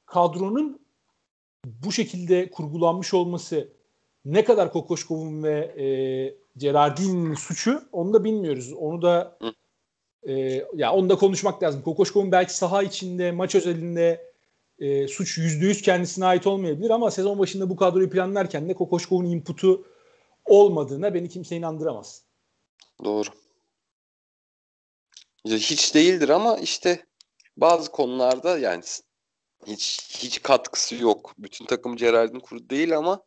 [0.06, 0.80] kadronun
[1.64, 3.68] bu şekilde kurgulanmış olması
[4.24, 5.86] ne kadar Kokoşkov'un ve e,
[6.56, 8.72] Gerardini'nin suçu onu da bilmiyoruz.
[8.72, 9.38] Onu da
[10.22, 11.82] e, ya onu da konuşmak lazım.
[11.82, 14.32] Kokoşkov'un belki saha içinde, maç özelinde
[14.78, 19.84] e, suç %100 kendisine ait olmayabilir ama sezon başında bu kadroyu planlarken de Kokoşkov'un inputu
[20.46, 22.24] olmadığına beni kimse inandıramaz.
[23.04, 23.28] Doğru.
[25.46, 27.06] Hiç değildir ama işte
[27.56, 28.82] bazı konularda yani
[29.66, 31.34] hiç hiç katkısı yok.
[31.38, 33.22] Bütün takım Gerard'ın kuru değil ama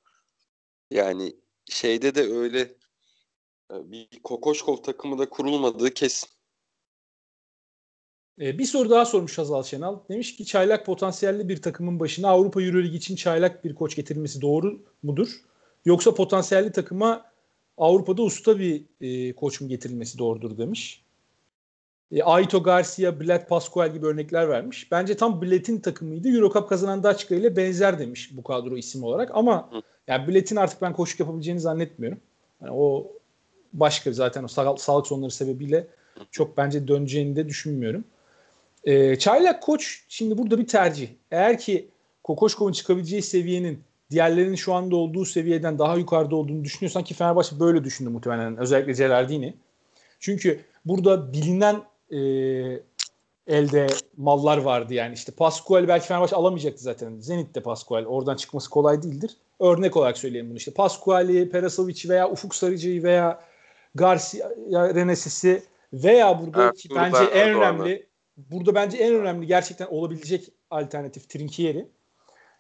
[0.92, 1.36] yani
[1.70, 2.60] şeyde de öyle
[3.72, 6.30] e, bir Kokoşkov takımı da kurulmadığı kesin.
[8.42, 10.00] Ee, bir soru daha sormuş Hazal Şenal.
[10.10, 14.86] Demiş ki çaylak potansiyelli bir takımın başına Avrupa Euroligi için çaylak bir koç getirilmesi doğru
[15.04, 15.49] mudur?
[15.86, 17.26] Yoksa potansiyelli takıma
[17.78, 21.04] Avrupa'da usta bir e, koç mu getirilmesi doğrudur demiş.
[22.12, 24.92] E, Aito Garcia, Bled Pascual gibi örnekler vermiş.
[24.92, 26.30] Bence tam Bled'in takımıydı.
[26.30, 29.32] Eurocup kazanan Daçka ile benzer demiş bu kadro isim olarak.
[29.34, 29.70] Ama
[30.08, 32.20] yani Bled'in artık ben koşuk yapabileceğini zannetmiyorum.
[32.62, 33.12] Yani o
[33.74, 35.88] başka zaten o sağlık, sağlık sorunları sebebiyle
[36.32, 38.04] çok bence döneceğini de düşünmüyorum.
[38.84, 41.10] E, Çaylak koç şimdi burada bir tercih.
[41.32, 41.90] Eğer ki
[42.24, 47.84] Kokoşkov'un çıkabileceği seviyenin diğerlerinin şu anda olduğu seviyeden daha yukarıda olduğunu düşünüyorsan ki Fenerbahçe böyle
[47.84, 49.54] düşündü muhtemelen özellikle Gerardini.
[50.20, 51.82] Çünkü burada bilinen
[52.12, 52.20] e,
[53.48, 53.88] elde
[54.18, 57.20] mallar vardı yani işte Pascual belki Fenerbahçe alamayacaktı zaten.
[57.20, 59.32] Zenit'te Pascual oradan çıkması kolay değildir.
[59.60, 63.42] Örnek olarak söyleyeyim bunu işte Pascual'i, Perasovic veya Ufuk Sarıcı'yı veya
[63.96, 71.30] Garcia Renesis'i veya burada evet, bence en önemli burada bence en önemli gerçekten olabilecek alternatif
[71.30, 71.88] Trinkieri.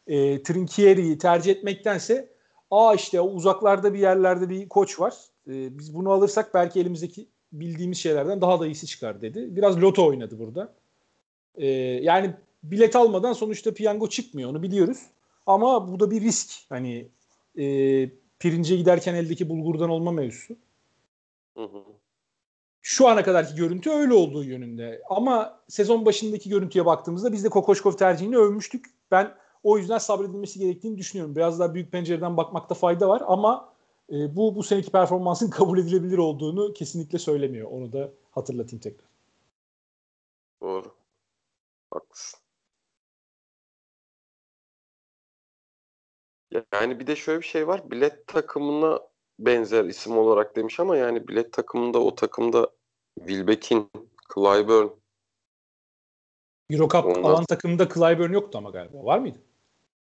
[0.10, 2.30] E, Trinkieri'yi tercih etmektense
[2.72, 5.14] aa işte uzaklarda bir yerlerde bir koç var.
[5.48, 9.56] E, biz bunu alırsak belki elimizdeki bildiğimiz şeylerden daha da iyisi çıkar dedi.
[9.56, 10.74] Biraz loto oynadı burada.
[11.56, 11.68] E,
[12.04, 12.34] yani
[12.64, 15.00] bilet almadan sonuçta piyango çıkmıyor onu biliyoruz.
[15.46, 16.52] Ama bu da bir risk.
[16.70, 17.08] Hani
[17.58, 17.66] e,
[18.40, 20.56] pirince giderken eldeki bulgurdan olma mevzusu.
[21.58, 21.84] Hı hı.
[22.82, 25.02] Şu ana kadarki görüntü öyle olduğu yönünde.
[25.10, 28.86] Ama sezon başındaki görüntüye baktığımızda biz de Kokoşkov tercihini övmüştük.
[29.12, 29.32] Ben
[29.64, 31.36] o yüzden sabredilmesi gerektiğini düşünüyorum.
[31.36, 33.74] Biraz daha büyük pencereden bakmakta fayda var ama
[34.12, 37.72] e, bu bu seneki performansın kabul edilebilir olduğunu kesinlikle söylemiyor.
[37.72, 39.10] Onu da hatırlatayım tekrar.
[40.62, 40.96] Doğru.
[41.92, 42.40] Haklısın.
[46.74, 47.92] Yani bir de şöyle bir şey var.
[47.92, 49.00] Bilet takımına
[49.40, 52.70] benzer isim olarak demiş ama yani bilet takımında o takımda
[53.20, 53.92] Wilbekin,
[54.34, 54.88] Clyburn,
[56.70, 57.24] Eurocup Ondan...
[57.24, 59.04] alan takımında Clyburn yoktu ama galiba.
[59.04, 59.38] Var mıydı?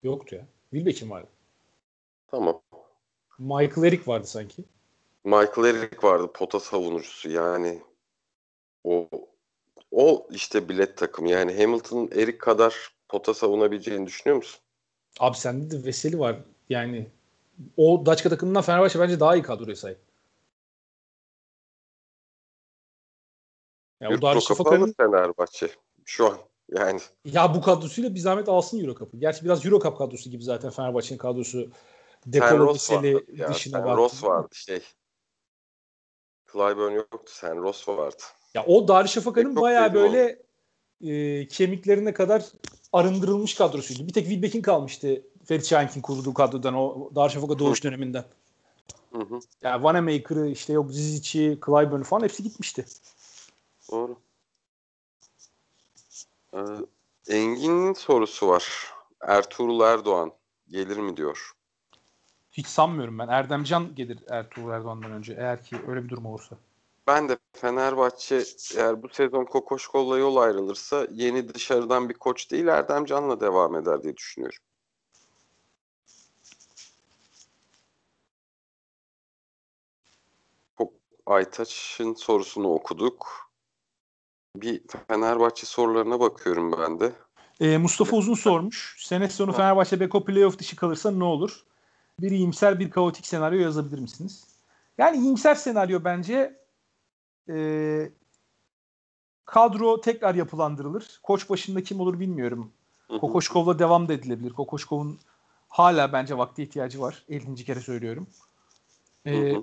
[0.03, 0.47] Yoktu ya.
[0.71, 1.29] Wilbeck'in vardı.
[2.27, 2.63] Tamam.
[3.39, 4.65] Michael Eric vardı sanki.
[5.25, 7.83] Michael Eric vardı pota savunucusu yani
[8.85, 9.09] o
[9.91, 14.61] o işte bilet takımı yani Hamilton Eric kadar pota savunabileceğini düşünüyor musun?
[15.21, 16.37] Abi sende de Veseli var
[16.69, 17.09] yani
[17.77, 19.99] o Daçka takımından Fenerbahçe bence daha iyi kadroya sahip.
[24.01, 25.71] Yani o Darüşşafaka'nın Fenerbahçe
[26.05, 26.39] şu an
[26.77, 27.01] yani.
[27.25, 29.17] Ya bu kadrosuyla bir zahmet alsın Euro Cup'ı.
[29.17, 31.71] Gerçi biraz Euro Cup kadrosu gibi zaten Fenerbahçe'nin kadrosu.
[32.27, 33.97] Dekolo Veseli dışına bak.
[33.97, 34.81] Ross vardı şey.
[36.53, 37.33] Clyburn yoktu.
[37.35, 38.23] Sen Ross vardı.
[38.55, 40.43] Ya o Darüşşafaka'nın bayağı böyle
[41.05, 42.45] e, kemiklerine kadar
[42.93, 44.07] arındırılmış kadrosuydu.
[44.07, 48.25] Bir tek Wilbeck'in kalmıştı Ferit Şahink'in kurduğu kadrodan o Darüşşafaka doğuş döneminden.
[49.13, 49.41] Hı hı.
[49.63, 52.85] Yani Vanamaker'ı işte yok Zizic'i, Clyburn falan hepsi gitmişti.
[53.91, 54.17] Doğru.
[56.59, 58.93] Ee, Engin'in sorusu var.
[59.21, 60.33] Ertuğrul Erdoğan
[60.69, 61.53] gelir mi diyor.
[62.51, 63.29] Hiç sanmıyorum ben.
[63.29, 66.57] Erdemcan gelir Ertuğrul Erdoğan'dan önce eğer ki öyle bir durum olursa.
[67.07, 68.45] Ben de Fenerbahçe
[68.77, 74.17] eğer bu sezon Kokoşkol'la yol ayrılırsa yeni dışarıdan bir koç değil Erdemcan'la devam eder diye
[74.17, 74.59] düşünüyorum.
[81.27, 83.48] Aytaç'ın sorusunu okuduk.
[84.61, 87.13] Bir Fenerbahçe sorularına bakıyorum ben de.
[87.61, 88.97] Ee, Mustafa Uzun sormuş.
[88.99, 91.65] Sene sonu Fenerbahçe Beko playoff dışı kalırsa ne olur?
[92.21, 94.47] Bir iyimser bir kaotik senaryo yazabilir misiniz?
[94.99, 96.61] Yani iyimser senaryo bence
[97.49, 97.57] e,
[99.45, 101.21] kadro tekrar yapılandırılır.
[101.23, 102.73] Koç başında kim olur bilmiyorum.
[103.21, 104.53] Kokoşkov'la devam da edilebilir.
[104.53, 105.19] Kokoşkov'un
[105.69, 107.25] hala bence vakti ihtiyacı var.
[107.29, 107.55] 50.
[107.55, 108.27] kere söylüyorum.
[109.27, 109.55] Ee,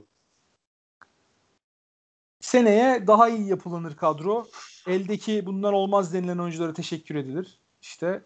[2.39, 4.47] seneye daha iyi yapılanır kadro.
[4.87, 7.59] Eldeki bundan olmaz denilen oyunculara teşekkür edilir.
[7.81, 8.21] İşte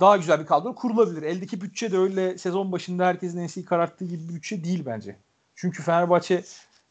[0.00, 1.22] daha güzel bir kadro kurulabilir.
[1.22, 5.16] Eldeki bütçe de öyle sezon başında herkesin enseyi kararttığı gibi bir bütçe değil bence.
[5.54, 6.44] Çünkü Fenerbahçe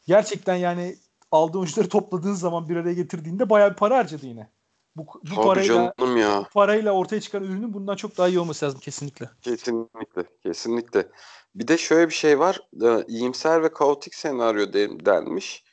[0.08, 0.96] gerçekten yani
[1.32, 4.50] aldığı oyuncuları topladığın zaman bir araya getirdiğinde bayağı bir para harcadı yine.
[4.96, 6.42] Bu, bu Tabii parayla ya.
[6.46, 9.30] bu parayla ortaya çıkan ürünün bundan çok daha iyi olması lazım kesinlikle.
[9.42, 10.24] Kesinlikle.
[10.44, 11.08] Kesinlikle.
[11.56, 12.62] Bir de şöyle bir şey var.
[12.84, 14.74] E, iyimser ve kaotik senaryo
[15.06, 15.64] denmiş.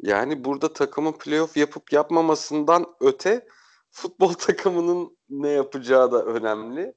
[0.00, 3.46] Yani burada takımın playoff yapıp yapmamasından öte
[3.90, 6.94] futbol takımının ne yapacağı da önemli.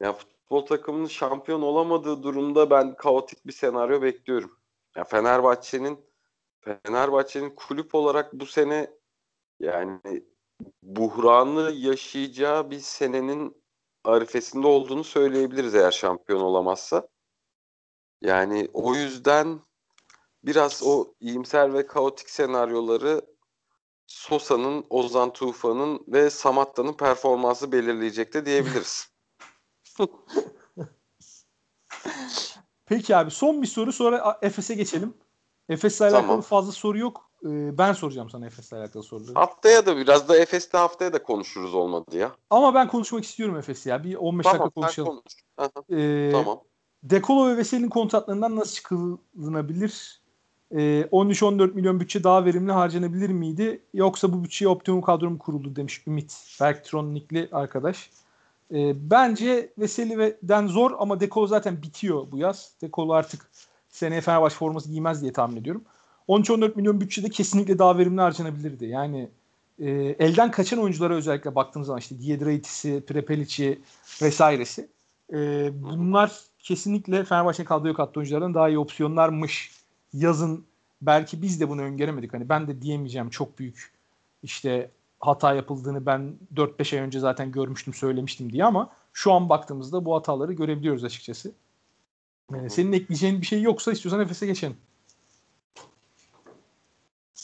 [0.00, 4.58] Yani futbol takımının şampiyon olamadığı durumda ben kaotik bir senaryo bekliyorum.
[4.96, 6.00] Ya Fenerbahçe'nin
[6.60, 8.90] Fenerbahçe'nin kulüp olarak bu sene
[9.60, 10.00] yani
[10.82, 13.62] buhranı yaşayacağı bir senenin
[14.04, 17.08] arifesinde olduğunu söyleyebiliriz eğer şampiyon olamazsa.
[18.22, 19.60] Yani o yüzden
[20.44, 23.22] biraz o iyimser ve kaotik senaryoları
[24.06, 29.08] Sosa'nın, Ozan Tufan'ın ve Samatta'nın performansı belirleyecek de diyebiliriz.
[32.86, 35.14] Peki abi son bir soru sonra Efes'e geçelim.
[35.68, 36.40] Efes'le alakalı tamam.
[36.40, 37.30] fazla soru yok.
[37.44, 39.34] Ee, ben soracağım sana Efes'le alakalı soruları.
[39.34, 42.36] Haftaya da biraz da Efes'te haftaya da konuşuruz olmadı ya.
[42.50, 44.04] Ama ben konuşmak istiyorum Efes'i ya.
[44.04, 45.08] Bir 15 tamam, dakika konuşalım.
[45.08, 45.34] Konuş.
[45.90, 46.60] Ee, tamam.
[47.02, 50.21] Dekolo ve Veseli'nin kontratlarından nasıl çıkılınabilir?
[50.72, 53.80] Ee, 13-14 milyon bütçe daha verimli harcanabilir miydi?
[53.94, 56.56] Yoksa bu bütçeye optimum kadro mu kuruldu demiş Ümit.
[56.60, 58.10] Berktronikli arkadaş.
[58.74, 62.72] Ee, bence Veseli ve Den zor ama Dekolo zaten bitiyor bu yaz.
[62.82, 63.50] Dekolo artık
[63.88, 65.84] seneye Fenerbahçe forması giymez diye tahmin ediyorum.
[66.28, 68.86] 13-14 milyon bütçede kesinlikle daha verimli harcanabilirdi.
[68.86, 69.28] Yani
[69.78, 73.80] e, elden kaçan oyunculara özellikle baktığımız zaman işte Diedraitis'i, Prepelic'i
[74.22, 74.88] vesairesi.
[75.32, 79.81] E, bunlar kesinlikle Fenerbahçe kadroya kattığı oyunculardan daha iyi opsiyonlarmış.
[80.12, 80.66] Yazın
[81.02, 82.34] belki biz de bunu öngöremedik.
[82.34, 83.92] Hani ben de diyemeyeceğim çok büyük
[84.42, 84.90] işte
[85.20, 90.14] hata yapıldığını ben 4-5 ay önce zaten görmüştüm, söylemiştim diye ama şu an baktığımızda bu
[90.14, 91.52] hataları görebiliyoruz açıkçası.
[92.54, 94.76] Ee, senin ekleyeceğin bir şey yoksa istiyorsan Efes'e geçelim.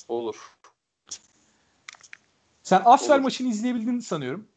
[0.08, 0.56] Olur.
[2.62, 3.22] Sen Asfer Olur.
[3.22, 4.48] maçını izleyebildin sanıyorum.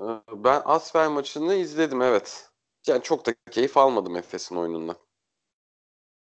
[0.00, 2.50] Ee, ben Asfer maçını izledim evet.
[2.86, 4.96] Yani çok da keyif almadım Efes'in oyunundan.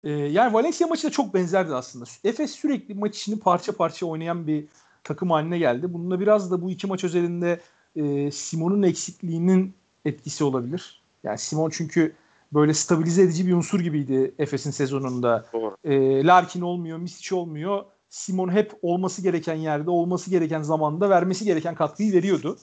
[0.03, 2.05] Ee, yani Valencia maçı da çok benzerdi aslında.
[2.23, 4.65] Efes sürekli maç içini parça parça oynayan bir
[5.03, 5.93] takım haline geldi.
[5.93, 7.59] Bununla biraz da bu iki maç özelinde
[7.95, 9.73] e, Simon'un eksikliğinin
[10.05, 11.01] etkisi olabilir.
[11.23, 12.15] Yani Simon çünkü
[12.53, 15.45] böyle stabilize edici bir unsur gibiydi Efes'in sezonunda.
[15.83, 17.85] E, Larkin olmuyor, Misic olmuyor.
[18.09, 22.57] Simon hep olması gereken yerde, olması gereken zamanda vermesi gereken katkıyı veriyordu.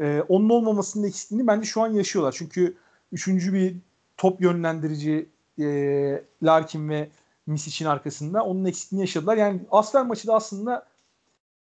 [0.00, 2.34] E, onun olmamasının eksikliğini bence şu an yaşıyorlar.
[2.38, 2.76] Çünkü
[3.12, 3.76] üçüncü bir
[4.16, 5.28] top yönlendirici
[5.60, 7.08] e, Larkin ve
[7.46, 9.36] Misic'in arkasında onun eksikliğini yaşadılar.
[9.36, 10.86] Yani Asfer maçı da aslında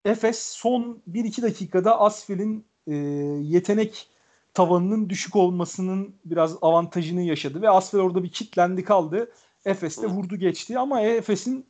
[0.04, 2.94] Efes son 1-2 dakikada Asfel'in e,
[3.42, 4.08] yetenek
[4.54, 9.30] tavanının düşük olmasının biraz avantajını yaşadı ve Asfel orada bir kitlendi kaldı.
[9.64, 11.66] Efes de vurdu geçti ama Efes'in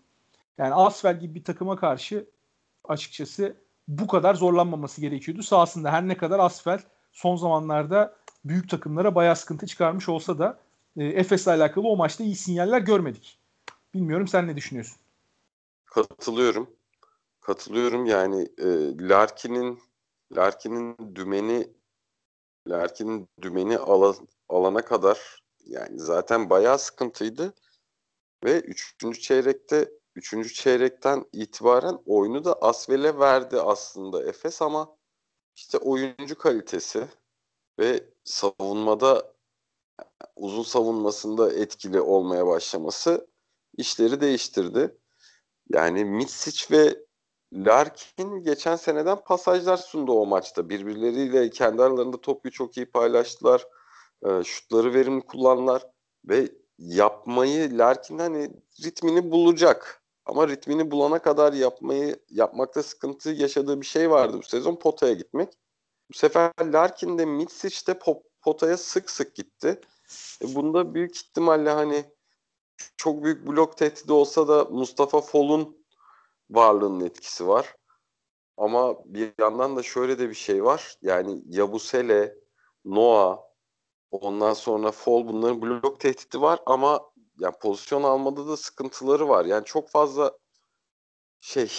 [0.58, 2.26] yani Asfel gibi bir takıma karşı
[2.84, 3.56] açıkçası
[3.88, 5.42] bu kadar zorlanmaması gerekiyordu.
[5.42, 6.80] Sahasında her ne kadar Asfel
[7.12, 10.58] son zamanlarda büyük takımlara bayağı sıkıntı çıkarmış olsa da
[10.96, 13.38] e, Efes'le alakalı o maçta iyi sinyaller görmedik.
[13.94, 14.96] Bilmiyorum sen ne düşünüyorsun?
[15.84, 16.70] Katılıyorum.
[17.40, 18.66] Katılıyorum yani e,
[19.08, 19.78] Larkin'in
[20.36, 21.68] Larkin'in dümeni
[22.68, 24.14] Larkin'in dümeni ala,
[24.48, 27.54] alana kadar yani zaten bayağı sıkıntıydı
[28.44, 34.96] ve üçüncü çeyrekte üçüncü çeyrekten itibaren oyunu da Asvel'e verdi aslında Efes ama
[35.56, 37.08] işte oyuncu kalitesi
[37.78, 39.35] ve savunmada
[40.36, 43.26] uzun savunmasında etkili olmaya başlaması
[43.76, 44.98] işleri değiştirdi.
[45.72, 47.06] Yani Mitsic ve
[47.52, 50.68] Larkin geçen seneden pasajlar sundu o maçta.
[50.68, 53.66] Birbirleriyle kendi aralarında topu çok iyi paylaştılar.
[54.26, 55.82] E, şutları verimli kullandılar
[56.24, 58.50] ve yapmayı Larkin hani
[58.84, 60.02] ritmini bulacak.
[60.26, 65.52] Ama ritmini bulana kadar yapmayı yapmakta sıkıntı yaşadığı bir şey vardı bu sezon potaya gitmek.
[66.10, 67.98] Bu sefer Larkin de Mitsic de
[68.42, 69.80] potaya sık sık gitti.
[70.42, 72.04] E bunda büyük ihtimalle hani
[72.96, 75.86] çok büyük blok tehdidi olsa da Mustafa Fol'un
[76.50, 77.76] varlığının etkisi var.
[78.56, 80.96] Ama bir yandan da şöyle de bir şey var.
[81.02, 82.34] Yani Yabusele,
[82.84, 83.38] Noah,
[84.10, 89.44] ondan sonra Fol bunların blok tehdidi var ama yani pozisyon almada da sıkıntıları var.
[89.44, 90.38] Yani çok fazla
[91.40, 91.70] şey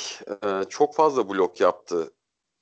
[0.44, 2.14] e, çok fazla blok yaptı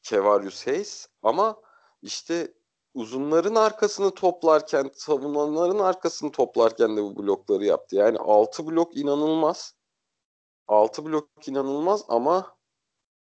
[0.03, 1.61] Kevarius Hayes ama
[2.01, 2.53] işte
[2.95, 7.95] uzunların arkasını toplarken, savunanların arkasını toplarken de bu blokları yaptı.
[7.95, 9.75] Yani 6 blok inanılmaz.
[10.67, 12.57] 6 blok inanılmaz ama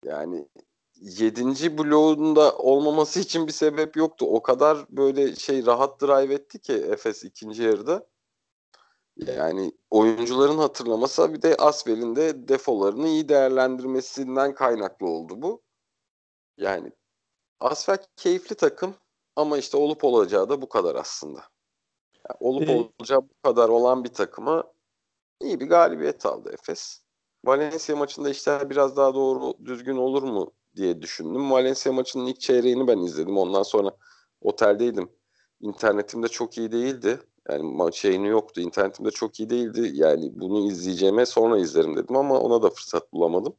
[0.06, 0.50] yani
[0.96, 1.78] 7.
[1.78, 4.26] bloğunda olmaması için bir sebep yoktu.
[4.30, 8.08] O kadar böyle şey rahat drive etti ki Efes ikinci yarıda.
[9.18, 15.62] Yani oyuncuların hatırlaması bir de Asvel'in de defolarını iyi değerlendirmesinden kaynaklı oldu bu.
[16.58, 16.92] Yani
[17.60, 18.96] Asvel keyifli takım
[19.36, 21.40] ama işte olup olacağı da bu kadar aslında.
[22.30, 24.64] Yani olup ee, olacağı bu kadar olan bir takıma
[25.42, 27.04] iyi bir galibiyet aldı Efes.
[27.46, 31.52] Valencia maçında işler biraz daha doğru düzgün olur mu diye düşündüm.
[31.52, 33.38] Valencia maçının ilk çeyreğini ben izledim.
[33.38, 33.92] Ondan sonra
[34.42, 35.10] oteldeydim.
[35.62, 37.20] İnternetimde çok iyi değildi.
[37.50, 38.62] Yani maç yayını yoktu.
[38.62, 39.92] İnternetimde çok iyi değildi.
[39.94, 43.56] Yani bunu izleyeceğime sonra izlerim dedim ama ona da fırsat bulamadım.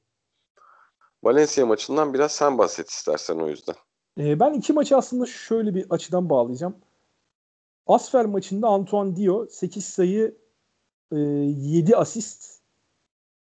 [1.22, 3.74] Valencia maçından biraz sen bahset istersen o yüzden.
[4.18, 6.76] Ee, ben iki maçı aslında şöyle bir açıdan bağlayacağım.
[7.86, 10.36] Asfer maçında Antoine Dio 8 sayı
[11.12, 12.60] e, 7 asist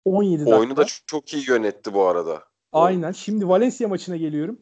[0.05, 0.59] 17 dakika.
[0.59, 2.43] Oyunu da çok iyi yönetti bu arada.
[2.71, 3.11] Aynen.
[3.11, 4.59] Şimdi Valencia maçına geliyorum.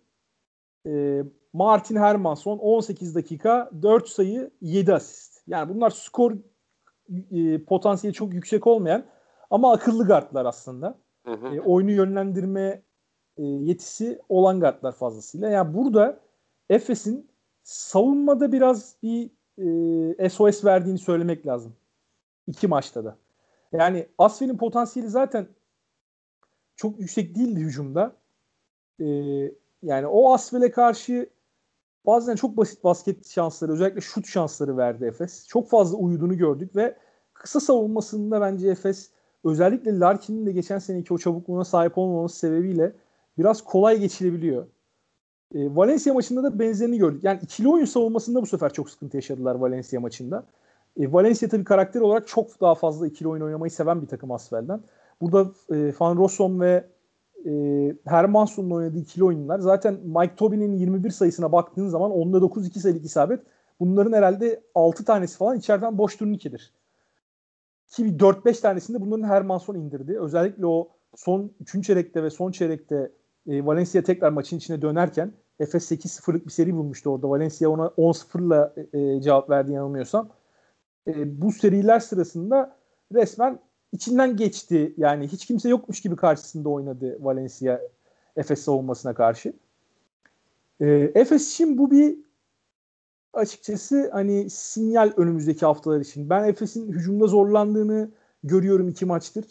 [0.87, 1.23] E,
[1.53, 5.41] Martin Hermanson 18 dakika 4 sayı 7 asist.
[5.47, 6.33] Yani bunlar skor
[7.31, 9.05] e, potansiyeli çok yüksek olmayan
[9.49, 10.99] ama akıllı guardlar aslında.
[11.25, 11.55] Hı hı.
[11.55, 12.81] E, oyunu yönlendirme
[13.39, 15.49] e, yetisi olan guardlar fazlasıyla.
[15.49, 16.19] Yani burada
[16.69, 17.27] Efes'in
[17.63, 19.29] savunmada biraz bir
[20.19, 21.73] e, SOS verdiğini söylemek lazım.
[22.47, 23.17] İki maçta da.
[23.71, 25.47] Yani Asfel'in potansiyeli zaten
[26.75, 28.15] çok yüksek değildi hücumda.
[28.99, 29.05] Ee,
[29.83, 31.29] yani o Asfel'e karşı
[32.05, 35.47] bazen çok basit basket şansları özellikle şut şansları verdi Efes.
[35.47, 36.97] Çok fazla uyuduğunu gördük ve
[37.33, 39.11] kısa savunmasında bence Efes
[39.43, 42.93] özellikle Larkin'in de geçen seneki o çabukluğuna sahip olmaması sebebiyle
[43.39, 44.67] biraz kolay geçilebiliyor.
[45.55, 47.23] E, Valencia maçında da benzerini gördük.
[47.23, 50.45] Yani ikili oyun savunmasında bu sefer çok sıkıntı yaşadılar Valencia maçında.
[50.99, 54.81] E, Valencia tabii karakter olarak çok daha fazla ikili oyun oynamayı seven bir takım Asfel'den.
[55.21, 56.85] Burada e, Van Rossum ve
[57.45, 57.51] e,
[58.05, 59.59] Hermansson'un oynadığı ikili oyunlar.
[59.59, 63.39] Zaten Mike Tobin'in 21 sayısına baktığın zaman onda 9 2 sayılık isabet.
[63.79, 66.73] Bunların herhalde 6 tanesi falan içeriden boş turnikedir.
[67.87, 70.19] Ki 4-5 tanesinde bunların Hermansson indirdi.
[70.19, 71.85] Özellikle o son 3.
[71.85, 73.11] çeyrekte ve son çeyrekte
[73.49, 77.29] e, Valencia tekrar maçın içine dönerken Efes 8-0'lık bir seri bulmuştu orada.
[77.29, 80.29] Valencia ona 10-0'la e, cevap verdi yanılmıyorsam.
[81.07, 82.75] E, bu seriler sırasında
[83.13, 83.59] resmen
[83.91, 84.93] içinden geçti.
[84.97, 87.79] Yani hiç kimse yokmuş gibi karşısında oynadı Valencia
[88.35, 89.53] Efes savunmasına karşı.
[90.79, 92.17] E, Efes için bu bir
[93.33, 96.29] açıkçası hani sinyal önümüzdeki haftalar için.
[96.29, 98.11] Ben Efes'in hücumda zorlandığını
[98.43, 99.45] görüyorum iki maçtır.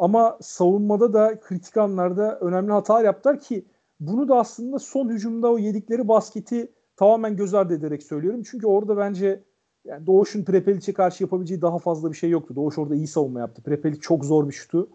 [0.00, 3.64] Ama savunmada da kritik anlarda önemli hatalar yaptılar ki
[4.00, 8.42] bunu da aslında son hücumda o yedikleri basketi tamamen göz ardı ederek söylüyorum.
[8.50, 9.42] Çünkü orada bence
[9.84, 12.56] yani Doğuş'un Prepelic'e karşı yapabileceği daha fazla bir şey yoktu.
[12.56, 13.62] Doğuş orada iyi savunma yaptı.
[13.62, 14.88] Prepelic çok zor bir şutu.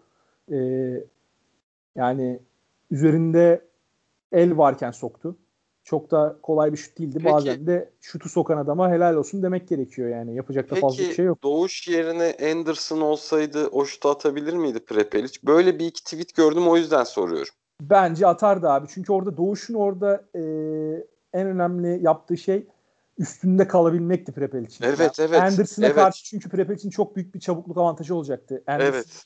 [0.52, 1.04] Ee,
[1.94, 2.40] yani
[2.90, 3.64] üzerinde
[4.32, 5.36] el varken soktu.
[5.86, 7.18] Çok da kolay bir şut değildi.
[7.22, 10.34] Peki, Bazen de şutu sokan adama helal olsun demek gerekiyor yani.
[10.34, 11.42] Yapacak da fazla bir şey yok.
[11.42, 15.38] Doğuş yerine Anderson olsaydı o şutu atabilir miydi Prepelic?
[15.46, 17.54] Böyle bir iki tweet gördüm o yüzden soruyorum.
[17.80, 18.86] Bence atardı abi.
[18.90, 20.40] Çünkü orada Doğuş'un orada e,
[21.32, 22.66] en önemli yaptığı şey
[23.18, 24.84] üstünde kalabilmekti Prepelic'in.
[24.84, 25.40] Evet yani evet.
[25.40, 25.96] Anderson'a evet.
[25.96, 28.64] karşı çünkü Prepelic'in çok büyük bir çabukluk avantajı olacaktı.
[28.66, 29.24] Anderson, evet.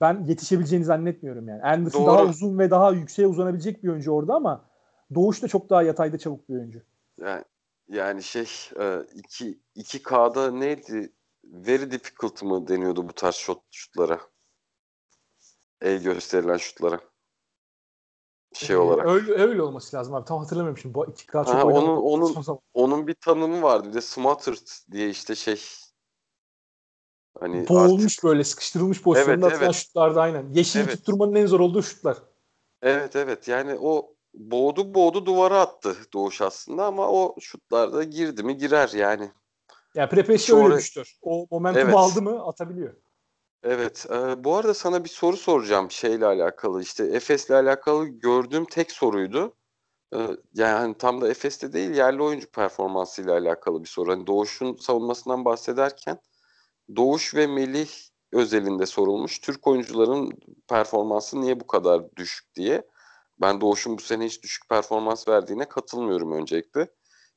[0.00, 1.62] Ben yetişebileceğini zannetmiyorum yani.
[1.62, 2.12] Anderson Doğru.
[2.12, 4.69] daha uzun ve daha yükseğe uzanabilecek bir oyuncu orada ama
[5.14, 6.82] Doğuş da çok daha yatayda çabuk bir oyuncu.
[7.20, 7.44] Yani,
[7.88, 8.46] yani şey
[9.14, 11.12] 2 2 K'da neydi?
[11.44, 14.20] Very difficult mı deniyordu bu tarz şut, şutlara?
[15.80, 17.00] El gösterilen şutlara.
[18.54, 19.06] Şey ee, olarak.
[19.06, 20.24] Öyle, öyle olması lazım abi.
[20.24, 20.94] Tam hatırlamıyorum şimdi.
[20.94, 23.88] Bu 2K çok ha, onun, onun, onun bir tanımı vardı.
[23.88, 25.60] Bir de smothered diye işte şey
[27.40, 28.24] Hani Boğulmuş artık...
[28.24, 29.74] böyle sıkıştırılmış pozisyonda evet, atılan evet.
[29.74, 30.52] şutlarda aynen.
[30.52, 30.90] Yeşil evet.
[30.90, 32.16] tutturmanın en zor olduğu şutlar.
[32.82, 38.56] Evet evet yani o boğdu boğdu duvara attı Doğuş aslında ama o şutlarda girdi mi
[38.56, 39.24] girer yani.
[39.24, 39.32] Ya
[39.94, 41.18] yani Prepes'i öyle düştür.
[41.22, 41.94] O momentum evet.
[41.94, 42.94] aldı mı atabiliyor.
[43.62, 44.06] Evet.
[44.10, 46.82] E, bu arada sana bir soru soracağım şeyle alakalı.
[46.82, 49.56] İşte Efes'le alakalı gördüğüm tek soruydu.
[50.14, 50.18] E,
[50.54, 54.12] yani tam da Efes'te değil yerli oyuncu performansıyla alakalı bir soru.
[54.12, 56.18] Hani Doğuş'un savunmasından bahsederken
[56.96, 57.90] Doğuş ve Melih
[58.32, 59.38] özelinde sorulmuş.
[59.38, 60.32] Türk oyuncuların
[60.68, 62.89] performansı niye bu kadar düşük diye.
[63.40, 66.88] Ben Doğuş'un bu sene hiç düşük performans verdiğine katılmıyorum öncelikle.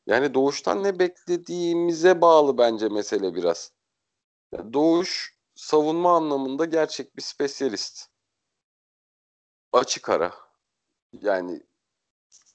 [0.08, 3.72] Yani Doğuş'tan ne beklediğimize bağlı bence mesele biraz.
[4.74, 8.08] Doğuş savunma anlamında gerçek bir spesyalist.
[9.72, 10.34] Açık ara.
[11.22, 11.64] Yani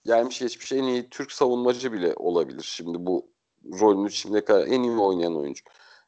[0.05, 2.62] gelmiş geçmiş en iyi Türk savunmacı bile olabilir.
[2.62, 3.32] Şimdi bu
[3.80, 5.64] rolünü şimdiye kadar en iyi oynayan oyuncu.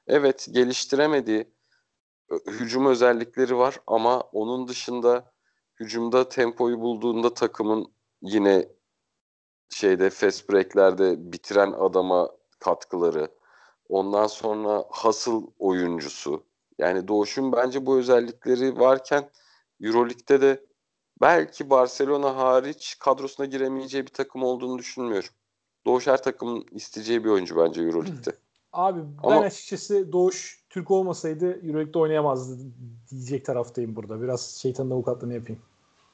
[0.06, 1.54] Evet geliştiremediği
[2.46, 5.32] hücum özellikleri var ama onun dışında
[5.80, 8.68] hücumda tempoyu bulduğunda takımın yine
[9.70, 13.28] şeyde fast break'lerde bitiren adama katkıları.
[13.88, 16.42] Ondan sonra hasıl oyuncusu.
[16.78, 19.30] Yani Doğuş'un bence bu özellikleri varken
[19.80, 20.64] Euroleague'de de
[21.20, 25.30] belki Barcelona hariç kadrosuna giremeyeceği bir takım olduğunu düşünmüyorum.
[25.86, 28.30] Doğuş her takımın isteyeceği bir oyuncu bence Euroleague'de.
[28.72, 32.72] Abi ben Ama, açıkçası Doğuş Türk olmasaydı Euroleague'de oynayamazdı
[33.10, 34.22] diyecek taraftayım burada.
[34.22, 35.62] Biraz şeytanın avukatlığını yapayım.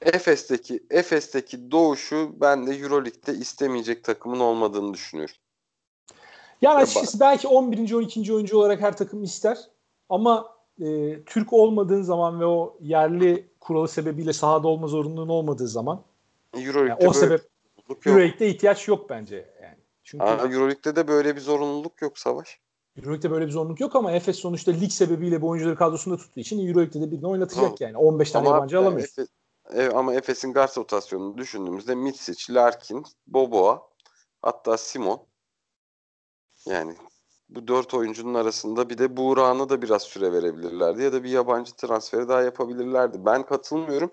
[0.02, 5.34] Efes'teki Efes'teki Doğuş'u ben de Euroleague'de istemeyecek takımın olmadığını düşünüyorum.
[6.62, 7.92] Yani açıkçası belki 11.
[7.92, 8.34] 12.
[8.34, 9.58] oyuncu olarak her takım ister.
[10.08, 16.02] Ama e, Türk olmadığın zaman ve o yerli kuralı sebebiyle sahada olma zorunluluğun olmadığı zaman
[16.54, 17.40] Euroleague'de yani o sebep
[18.06, 19.76] Euroleague'de ihtiyaç yok bence yani.
[20.04, 22.60] Çünkü Aa, Euroleague'de de böyle bir zorunluluk yok Savaş.
[22.96, 26.68] Euroleague'de böyle bir zorunluluk yok ama Efes sonuçta lig sebebiyle bu oyuncuları kadrosunda tuttuğu için
[26.68, 27.74] Euroleague'de de birini oynatacak ha.
[27.80, 27.96] yani.
[27.96, 29.08] 15 tane ama yabancı alamıyor.
[29.08, 29.28] Efes,
[29.74, 33.82] e, ama Efes'in guard rotasyonunu düşündüğümüzde Mitsic, Larkin, Boboa
[34.42, 35.26] hatta Simon
[36.66, 36.96] yani
[37.48, 41.72] bu dört oyuncunun arasında bir de Buğra'na da biraz süre verebilirlerdi ya da bir yabancı
[41.72, 43.24] transferi daha yapabilirlerdi.
[43.26, 44.10] Ben katılmıyorum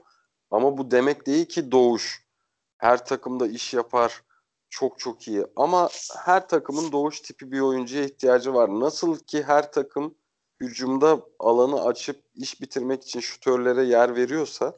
[0.51, 2.27] ama bu demek değil ki Doğuş
[2.77, 4.23] her takımda iş yapar
[4.69, 5.89] çok çok iyi ama
[6.25, 8.69] her takımın Doğuş tipi bir oyuncuya ihtiyacı var.
[8.69, 10.15] Nasıl ki her takım
[10.59, 14.77] hücumda alanı açıp iş bitirmek için şutörlere yer veriyorsa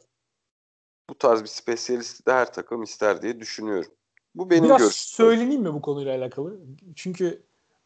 [1.10, 3.92] bu tarz bir spesyalisti de her takım ister diye düşünüyorum.
[4.34, 5.16] Bu benim Biraz görüşüm.
[5.16, 6.60] söyleyeyim mi bu konuyla alakalı?
[6.96, 7.42] Çünkü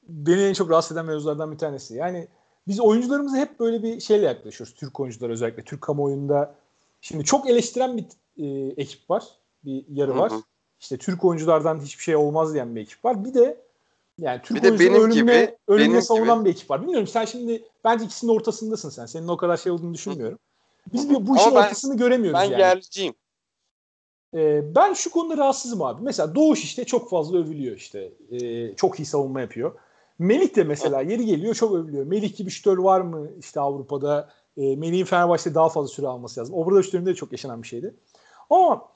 [0.09, 1.95] beni en çok rahatsız eden mevzulardan bir tanesi.
[1.95, 2.29] Yani
[2.69, 4.75] biz oyuncularımıza hep böyle bir şeyle yaklaşıyoruz.
[4.75, 5.65] Türk oyuncular özellikle.
[5.65, 6.55] Türk kamuoyunda
[7.01, 8.07] şimdi çok eleştiren bir
[8.37, 9.25] e, ekip var.
[9.65, 10.31] Bir yarı var.
[10.31, 10.43] Hı hı.
[10.81, 13.25] İşte Türk oyunculardan hiçbir şey olmaz diyen bir ekip var.
[13.25, 13.61] Bir de
[14.19, 14.69] yani Türk bir
[15.11, 16.45] gibi, benim savunan gibi.
[16.45, 16.83] bir ekip var.
[16.83, 19.07] Bilmiyorum sen şimdi bence ikisinin ortasındasın sen.
[19.07, 20.39] Senin o kadar şey olduğunu düşünmüyorum.
[20.93, 22.53] Biz bu, bu işin ben, ortasını göremiyoruz ben yani.
[22.53, 23.15] Ben yerliciyim.
[24.35, 26.03] Ee, ben şu konuda rahatsızım abi.
[26.03, 28.13] Mesela Doğuş işte çok fazla övülüyor işte.
[28.31, 29.75] Ee, çok iyi savunma yapıyor.
[30.19, 32.07] Melih de mesela yeri geliyor çok övülüyor.
[32.07, 34.31] Melih gibi şütör var mı işte Avrupa'da?
[34.57, 36.55] E, Melih'in Fenerbahçe'de daha fazla süre alması lazım.
[36.55, 37.95] Obrada şütöründe de çok yaşanan bir şeydi.
[38.51, 38.89] Ama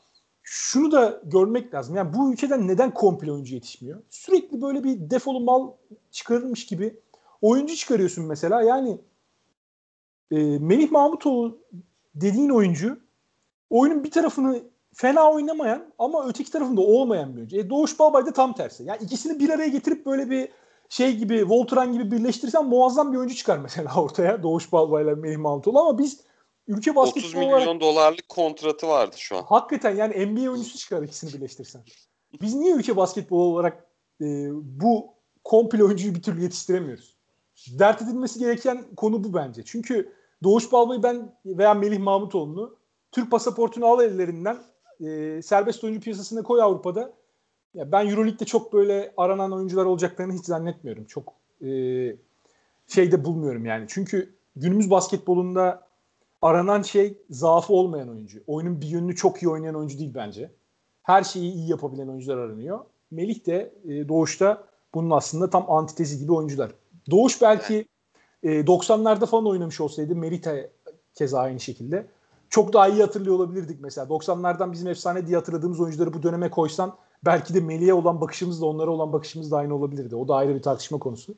[0.43, 1.97] şunu da görmek lazım.
[1.97, 4.03] Yani bu ülkeden neden komple oyuncu yetişmiyor?
[4.11, 5.71] Sürekli böyle bir defolu mal
[6.11, 7.01] çıkarılmış gibi
[7.43, 8.63] oyuncu çıkarıyorsun mesela.
[8.63, 8.99] Yani
[10.31, 11.59] e, Melih Mahmutoğlu
[12.15, 13.01] dediğin oyuncu
[13.71, 14.63] oyunun bir tarafını
[14.95, 17.57] fena oynamayan ama öteki tarafında olmayan bir oyuncu.
[17.57, 18.85] E, Doğuş Balbay da tam tersi.
[18.85, 20.49] Yani ikisini bir araya getirip böyle bir
[20.89, 24.43] şey gibi Voltran gibi birleştirirsen muazzam bir oyuncu çıkar mesela ortaya.
[24.43, 26.21] Doğuş Balbay'la Melih Mahmutoğlu ama biz
[26.69, 29.43] ülke basketbolu 30 milyon olarak, dolarlık kontratı vardı şu an.
[29.43, 31.83] Hakikaten yani NBA oyuncusu çıkar ikisini birleştirsen.
[32.41, 33.87] Biz niye ülke basketbolu olarak
[34.21, 35.15] e, bu
[35.45, 37.14] komple oyuncuyu bir türlü yetiştiremiyoruz?
[37.79, 39.63] Dert edilmesi gereken konu bu bence.
[39.65, 42.77] Çünkü Doğuş Balbay'ı ben veya Melih Mahmutoğlu'nu
[43.13, 44.59] Türk pasaportunu al ellerinden
[45.01, 47.13] e, serbest oyuncu piyasasına koy Avrupa'da.
[47.75, 51.05] Ya ben EuroLeague'de çok böyle aranan oyuncular olacaklarını hiç zannetmiyorum.
[51.05, 51.33] Çok
[51.63, 51.69] e,
[52.87, 53.85] şeyde bulmuyorum yani.
[53.89, 55.89] Çünkü günümüz basketbolunda
[56.43, 58.41] aranan şey zaafı olmayan oyuncu.
[58.47, 60.51] Oyunun bir yönünü çok iyi oynayan oyuncu değil bence.
[61.03, 62.81] Her şeyi iyi yapabilen oyuncular aranıyor.
[63.11, 66.71] Melih de e, Doğuş'ta bunun aslında tam antitezi gibi oyuncular.
[67.11, 67.89] Doğuş belki
[68.43, 70.55] e, 90'larda falan oynamış olsaydı Merita
[71.15, 72.07] keza aynı şekilde.
[72.51, 74.07] Çok daha iyi hatırlıyor olabilirdik mesela.
[74.07, 78.67] 90'lardan bizim efsane diye hatırladığımız oyuncuları bu döneme koysan belki de Melih'e olan bakışımız da
[78.67, 80.17] onlara olan bakışımız da aynı olabilirdi.
[80.17, 81.35] O da ayrı bir tartışma konusu.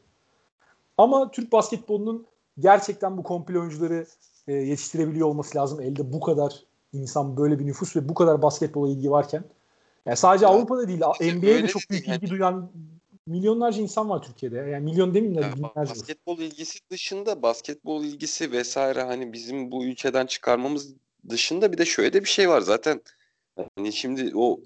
[0.98, 2.26] Ama Türk basketbolunun
[2.58, 4.06] gerçekten bu komple oyuncuları
[4.48, 5.80] e, yetiştirebiliyor olması lazım.
[5.80, 6.62] Elde bu kadar
[6.92, 9.44] insan, böyle bir nüfus ve bu kadar basketbola ilgi varken.
[10.06, 12.70] Yani sadece Avrupa'da değil, NBA'de çok büyük ilgi duyan
[13.26, 14.56] milyonlarca insan var Türkiye'de.
[14.56, 15.76] Yani milyon demeyeyim de binlerce.
[15.76, 20.94] Basketbol ilgisi dışında basketbol ilgisi vesaire hani bizim bu ülkeden çıkarmamız
[21.28, 23.00] dışında bir de şöyle de bir şey var zaten.
[23.76, 24.60] Hani şimdi o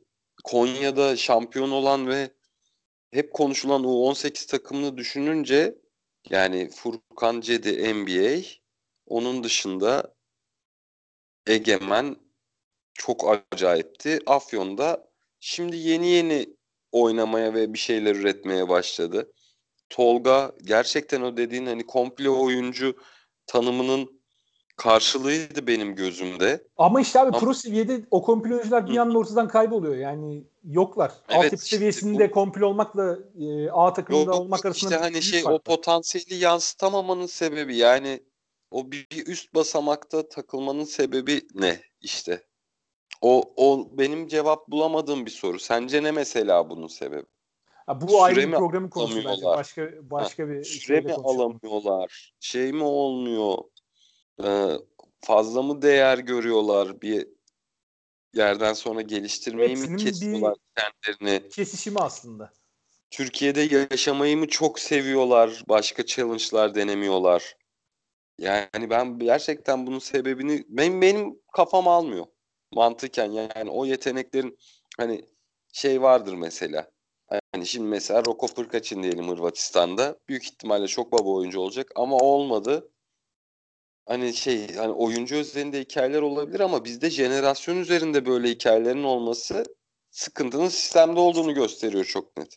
[0.45, 2.31] Konya'da şampiyon olan ve
[3.11, 5.79] hep konuşulan o 18 takımını düşününce
[6.31, 8.43] yani Furkan Cedi NBA
[9.07, 10.15] onun dışında
[11.47, 12.17] Egemen
[12.95, 14.19] çok acayipti.
[14.27, 16.57] Afyon'da şimdi yeni yeni
[16.93, 19.33] oynamaya ve bir şeyler üretmeye başladı.
[19.89, 22.97] Tolga gerçekten o dediğin hani komple oyuncu
[23.47, 24.21] tanımının
[24.77, 26.65] karşılığıydı benim gözümde.
[26.77, 27.39] Ama işte abi Ama...
[27.39, 29.97] pro seviyede o komple oyuncular bir anda ortadan kayboluyor.
[29.97, 31.13] Yani yoklar.
[31.29, 32.35] Evet, Altyapı işte seviyesinde bu...
[32.35, 35.57] komple olmakla e, A takımında Yok, olmak arasında işte hani şey farklı.
[35.57, 38.21] o potansiyeli yansıtamamanın sebebi yani
[38.71, 42.43] o bir üst basamakta takılmanın sebebi ne işte?
[43.21, 45.59] O, o benim cevap bulamadığım bir soru.
[45.59, 47.27] Sence ne mesela bunun sebebi?
[47.87, 49.47] Ha, bu süre ayrı bir programın konusu bence.
[49.47, 52.35] Başka başka ha, bir süre mi alamıyorlar?
[52.41, 53.59] Şey mi olmuyor?
[54.45, 54.73] Ee,
[55.21, 57.29] fazla mı değer görüyorlar bir
[58.35, 61.49] yerden sonra geliştirmeyi Hepsinin mi kesiyorlar kendilerini?
[61.49, 62.53] Kesişimi aslında.
[63.11, 65.65] Türkiye'de yaşamayı mı çok seviyorlar?
[65.69, 67.57] Başka challenge'lar denemiyorlar.
[68.39, 72.27] Yani ben gerçekten bunun sebebini benim benim kafam almıyor
[72.73, 74.59] mantıken yani o yeteneklerin
[74.99, 75.25] hani
[75.73, 76.91] şey vardır mesela.
[77.53, 82.91] Hani şimdi mesela Roko Pırkaç'ın diyelim Hırvatistan'da büyük ihtimalle çok baba oyuncu olacak ama olmadı.
[84.07, 89.65] Hani şey hani oyuncu üzerinde hikayeler olabilir ama bizde jenerasyon üzerinde böyle hikayelerin olması
[90.11, 92.57] sıkıntının sistemde olduğunu gösteriyor çok net.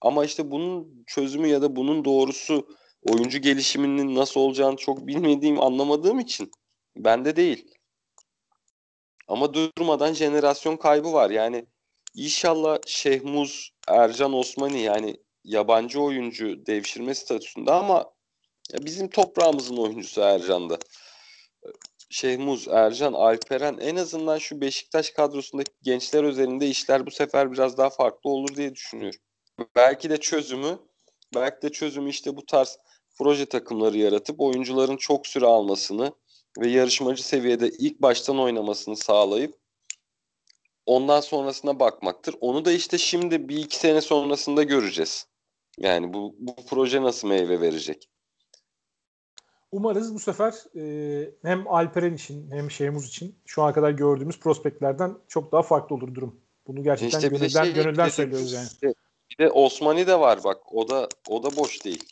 [0.00, 2.68] Ama işte bunun çözümü ya da bunun doğrusu
[3.02, 6.50] oyuncu gelişiminin nasıl olacağını çok bilmediğim, anlamadığım için
[6.96, 7.73] bende değil.
[9.28, 11.30] Ama durmadan jenerasyon kaybı var.
[11.30, 11.66] Yani
[12.14, 18.12] inşallah Şehmuz, Ercan Osmani yani yabancı oyuncu devşirme statüsünde ama
[18.80, 20.78] bizim toprağımızın oyuncusu Ercan'da.
[22.10, 27.90] Şehmuz, Ercan, Alperen en azından şu Beşiktaş kadrosundaki gençler üzerinde işler bu sefer biraz daha
[27.90, 29.20] farklı olur diye düşünüyorum.
[29.76, 30.78] Belki de çözümü
[31.34, 32.78] belki de çözümü işte bu tarz
[33.18, 36.12] proje takımları yaratıp oyuncuların çok süre almasını
[36.58, 39.54] ve yarışmacı seviyede ilk baştan oynamasını sağlayıp
[40.86, 42.36] ondan sonrasına bakmaktır.
[42.40, 45.26] Onu da işte şimdi bir iki sene sonrasında göreceğiz.
[45.78, 48.08] Yani bu, bu proje nasıl meyve verecek?
[49.72, 55.16] Umarız bu sefer e, hem Alperen için hem Şeymuz için şu ana kadar gördüğümüz prospektlerden
[55.28, 56.40] çok daha farklı olur durum.
[56.66, 58.94] Bunu gerçekten işte gönülden, şey, gönülden söylüyoruz yani.
[59.30, 60.72] Bir de Osmani de var bak.
[60.74, 62.04] O da o da boş değil.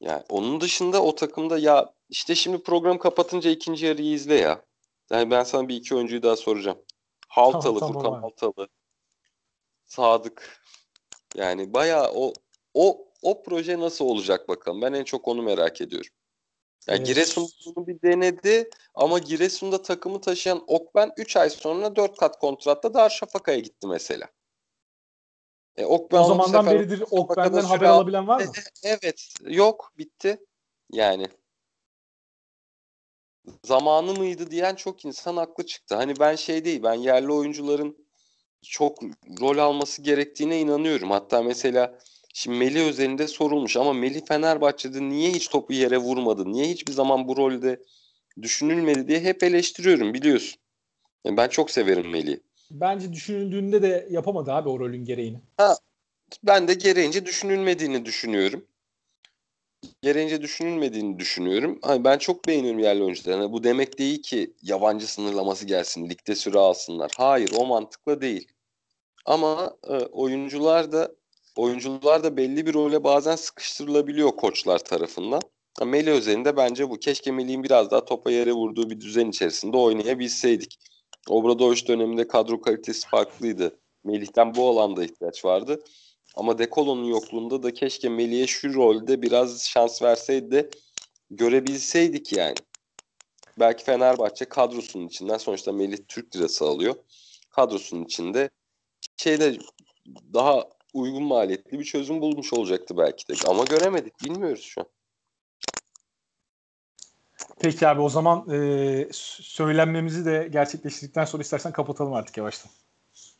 [0.00, 4.64] Yani onun dışında o takımda ya işte şimdi program kapatınca ikinci yarıyı izle ya.
[5.10, 6.78] Yani ben sana bir iki oyuncuyu daha soracağım.
[7.28, 8.68] Haltalı, tamam, Furkan tamam Haltalı.
[9.84, 10.60] Sadık.
[11.34, 12.32] Yani bayağı o
[12.74, 14.82] o o proje nasıl olacak bakalım.
[14.82, 16.10] Ben en çok onu merak ediyorum.
[16.86, 17.06] Yani evet.
[17.06, 22.94] Giresun bunu bir denedi ama Giresun'da takımı taşıyan Okben 3 ay sonra 4 kat kontratta
[22.94, 24.28] Darüşşafaka'ya gitti mesela.
[25.76, 28.52] E, Okben o zamandan beridir Okben'den haber alabilen var mı?
[28.82, 29.34] Evet.
[29.46, 29.92] Yok.
[29.98, 30.38] Bitti.
[30.92, 31.28] Yani
[33.64, 35.94] zamanı mıydı diyen çok insan haklı çıktı.
[35.94, 37.96] Hani ben şey değil, ben yerli oyuncuların
[38.62, 38.98] çok
[39.40, 41.10] rol alması gerektiğine inanıyorum.
[41.10, 41.98] Hatta mesela
[42.34, 46.52] şimdi Melih özelinde sorulmuş ama Melih Fenerbahçe'de niye hiç topu yere vurmadı?
[46.52, 47.82] Niye hiçbir zaman bu rolde
[48.42, 50.60] düşünülmedi diye hep eleştiriyorum biliyorsun.
[51.24, 52.40] Yani ben çok severim Melih'i.
[52.70, 55.40] Bence düşünüldüğünde de yapamadı abi o rolün gereğini.
[55.56, 55.76] Ha,
[56.44, 58.64] ben de gereğince düşünülmediğini düşünüyorum
[60.02, 61.78] gereğince düşünülmediğini düşünüyorum.
[61.82, 63.42] Hani ben çok beğeniyorum yerli oyuncuları.
[63.42, 67.10] Yani bu demek değil ki yabancı sınırlaması gelsin, ligde süre alsınlar.
[67.16, 68.48] Hayır, o mantıkla değil.
[69.26, 71.12] Ama e, oyuncular da
[71.56, 75.42] oyuncular da belli bir role bazen sıkıştırılabiliyor koçlar tarafından.
[75.86, 76.98] Melih özelinde bence bu.
[76.98, 80.78] Keşke Melih'in biraz daha topa yere vurduğu bir düzen içerisinde oynayabilseydik.
[81.28, 83.78] Obradoviç döneminde kadro kalitesi farklıydı.
[84.04, 85.84] Melih'ten bu alanda ihtiyaç vardı.
[86.34, 90.70] Ama Dekolo'nun yokluğunda da keşke Melih'e şu rolde biraz şans verseydi de
[91.30, 92.54] görebilseydik yani.
[93.58, 96.94] Belki Fenerbahçe kadrosunun içinden sonuçta Melih Türk lirası alıyor.
[97.50, 98.50] Kadrosunun içinde
[99.16, 99.58] şeyde
[100.32, 100.64] daha
[100.94, 103.48] uygun maliyetli bir çözüm bulmuş olacaktı belki de.
[103.48, 104.24] Ama göremedik.
[104.24, 104.86] Bilmiyoruz şu an.
[107.60, 112.70] Peki abi o zaman e, söylenmemizi de gerçekleştirdikten sonra istersen kapatalım artık yavaştan.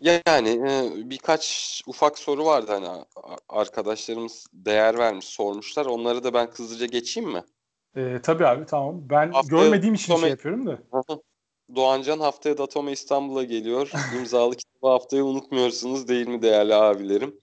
[0.00, 3.04] Yani e, birkaç ufak soru vardı hani
[3.48, 5.86] arkadaşlarımız değer vermiş sormuşlar.
[5.86, 7.44] Onları da ben hızlıca geçeyim mi?
[7.96, 9.02] E, tabii abi tamam.
[9.10, 10.20] Ben haftaya görmediğim için Datome...
[10.20, 10.78] şey yapıyorum da.
[11.74, 13.90] Doğancan haftaya Datome İstanbul'a geliyor.
[14.18, 17.40] İmzalı kitabı haftayı unutmuyorsunuz değil mi değerli abilerim?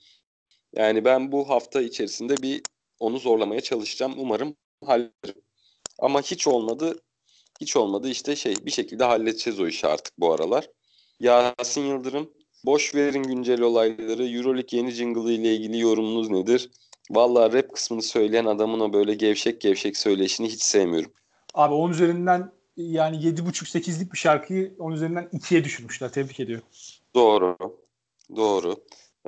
[0.76, 2.62] Yani ben bu hafta içerisinde bir
[3.00, 4.14] onu zorlamaya çalışacağım.
[4.18, 4.56] Umarım
[4.86, 5.42] hallederim.
[6.00, 7.00] Ama hiç olmadı.
[7.62, 10.70] Hiç olmadı işte şey bir şekilde halledeceğiz o işi artık bu aralar.
[11.20, 14.28] Yasin Yıldırım boş verin güncel olayları.
[14.28, 16.70] Euroleague yeni jingle ile ilgili yorumunuz nedir?
[17.12, 21.12] Valla rap kısmını söyleyen adamın o böyle gevşek gevşek söyleşini hiç sevmiyorum.
[21.54, 26.12] Abi onun üzerinden yani 7.5-8'lik bir şarkıyı onun üzerinden 2'ye düşürmüşler.
[26.12, 26.66] Tebrik ediyorum.
[27.16, 27.58] Doğru.
[28.36, 28.76] Doğru.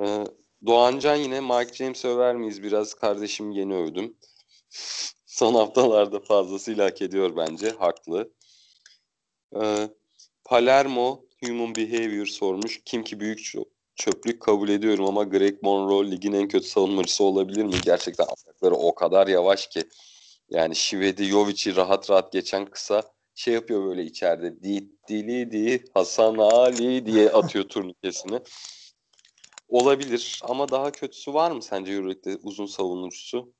[0.00, 0.24] Ee,
[0.66, 2.62] Doğancan yine Mike James över miyiz?
[2.62, 4.16] Biraz kardeşim yeni övdüm.
[5.26, 7.70] Son haftalarda fazlasıyla hak ediyor bence.
[7.70, 8.30] Haklı.
[9.56, 9.88] Ee,
[10.44, 12.80] Palermo Human Behavior sormuş.
[12.84, 13.52] Kim ki büyük
[13.94, 17.74] çöplük kabul ediyorum ama Greg Monroe ligin en kötü savunmacısı olabilir mi?
[17.84, 19.84] Gerçekten ayakları o kadar yavaş ki.
[20.50, 23.02] Yani Şivedi Jovic'i rahat rahat geçen kısa
[23.34, 24.62] şey yapıyor böyle içeride.
[24.62, 28.40] Di, dili di Hasan Ali diye atıyor turnikesini.
[29.68, 33.52] Olabilir ama daha kötüsü var mı sence Euroleague'de uzun savunucusu?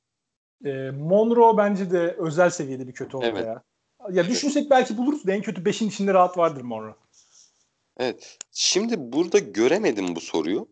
[0.65, 3.47] E, Monroe bence de özel seviyede bir kötü oldu evet.
[3.47, 3.63] ya.
[4.11, 6.95] Ya düşünsek belki buluruz da en kötü 5'in içinde rahat vardır Monroe.
[8.01, 8.39] Evet.
[8.53, 10.69] Şimdi burada göremedim bu soruyu.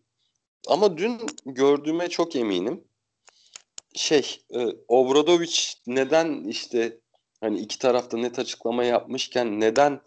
[0.68, 2.84] Ama dün gördüğüme çok eminim.
[3.94, 6.98] Şey, e, Obradoviç neden işte
[7.40, 10.00] hani iki tarafta net açıklama yapmışken neden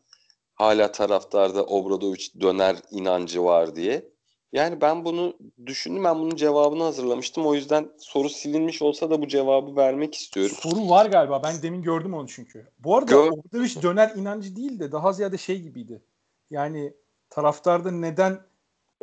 [0.56, 4.12] hala taraftarda Obradoviç döner inancı var diye.
[4.54, 6.04] Yani ben bunu düşündüm.
[6.04, 7.46] Ben bunun cevabını hazırlamıştım.
[7.46, 10.56] O yüzden soru silinmiş olsa da bu cevabı vermek istiyorum.
[10.60, 11.44] Soru var galiba.
[11.44, 12.68] Ben demin gördüm onu çünkü.
[12.80, 13.32] Bu arada Gör...
[13.32, 16.02] Obradoviç döner inancı değil de daha ziyade şey gibiydi.
[16.50, 16.94] Yani
[17.32, 18.40] taraftarda neden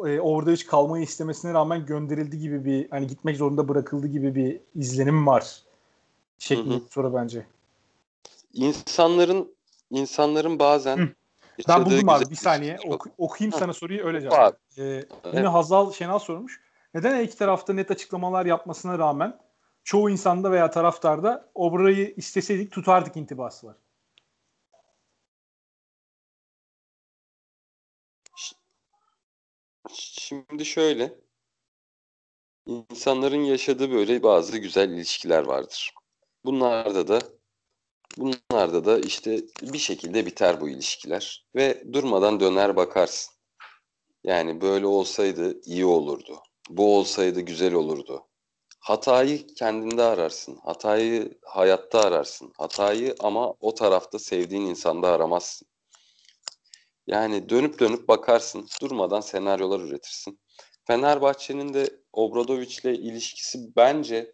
[0.06, 4.60] e, orada hiç kalmayı istemesine rağmen gönderildi gibi bir hani gitmek zorunda bırakıldı gibi bir
[4.74, 5.62] izlenim var.
[6.38, 7.46] Şeklinde soru bence.
[8.52, 9.54] İnsanların
[9.90, 11.08] insanların bazen Hı.
[11.68, 14.56] Ben buldum abi bir saniye oku, okuyayım sana soruyu öyle cevap.
[14.78, 15.48] Ee, yine evet.
[15.48, 16.60] Hazal Şenal sormuş.
[16.94, 19.38] Neden her iki tarafta net açıklamalar yapmasına rağmen
[19.84, 23.76] çoğu insanda veya taraftarda Obra'yı isteseydik tutardık intibası var?
[30.28, 31.14] Şimdi şöyle.
[32.66, 35.94] insanların yaşadığı böyle bazı güzel ilişkiler vardır.
[36.44, 37.20] Bunlarda da
[38.16, 43.34] bunlarda da işte bir şekilde biter bu ilişkiler ve durmadan döner bakarsın.
[44.24, 46.42] Yani böyle olsaydı iyi olurdu.
[46.70, 48.26] Bu olsaydı güzel olurdu.
[48.80, 50.58] Hatayı kendinde ararsın.
[50.64, 52.52] Hatayı hayatta ararsın.
[52.58, 55.68] Hatayı ama o tarafta sevdiğin insanda aramazsın.
[57.08, 58.66] Yani dönüp dönüp bakarsın.
[58.82, 60.40] Durmadan senaryolar üretirsin.
[60.86, 64.32] Fenerbahçe'nin de Obradoviç'le ilişkisi bence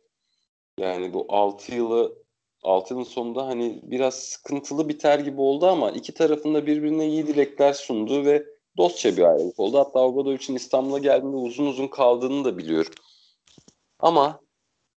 [0.78, 2.24] yani bu 6 yılı
[2.62, 7.72] 6 yılın sonunda hani biraz sıkıntılı biter gibi oldu ama iki tarafında birbirine iyi dilekler
[7.72, 8.46] sundu ve
[8.76, 9.78] dostça bir ayrılık oldu.
[9.78, 12.92] Hatta Obradoviç'in İstanbul'a geldiğinde uzun uzun kaldığını da biliyorum.
[13.98, 14.40] Ama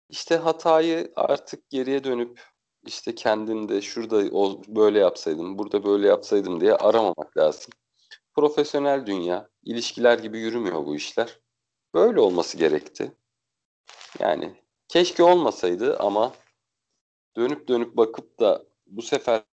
[0.10, 2.41] işte hatayı artık geriye dönüp
[2.88, 7.72] işte kendinde şurada o böyle yapsaydım, burada böyle yapsaydım diye aramamak lazım.
[8.35, 11.39] Profesyonel dünya, ilişkiler gibi yürümüyor bu işler.
[11.93, 13.11] Böyle olması gerekti.
[14.19, 14.55] Yani
[14.88, 16.34] keşke olmasaydı ama
[17.38, 19.43] dönüp dönüp bakıp da bu sefer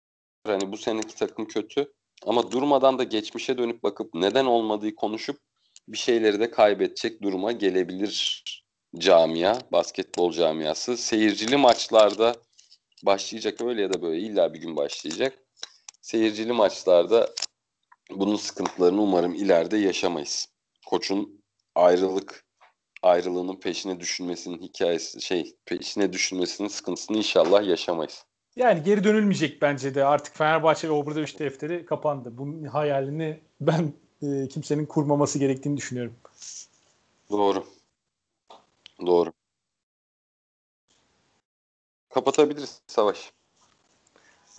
[0.47, 1.93] hani bu seneki takım kötü
[2.27, 5.40] ama durmadan da geçmişe dönüp bakıp neden olmadığı konuşup
[5.89, 8.44] bir şeyleri de kaybedecek duruma gelebilir
[8.98, 10.97] camia, basketbol camiası.
[10.97, 12.35] Seyircili maçlarda
[13.06, 15.39] başlayacak öyle ya da böyle illa bir gün başlayacak.
[16.01, 17.31] Seyircili maçlarda
[18.10, 20.48] bunun sıkıntılarını umarım ileride yaşamayız.
[20.86, 21.43] Koçun
[21.74, 22.44] ayrılık
[23.02, 28.24] ayrılığının peşine düşünmesinin hikayesi şey peşine düşünmesinin sıkıntısını inşallah yaşamayız.
[28.56, 30.05] Yani geri dönülmeyecek bence de.
[30.05, 32.39] Artık Fenerbahçe ve Obradoviç defteri kapandı.
[32.39, 36.14] Bunun hayalini ben e, kimsenin kurmaması gerektiğini düşünüyorum.
[37.31, 37.64] Doğru.
[39.06, 39.32] Doğru.
[42.15, 43.32] Kapatabiliriz Savaş.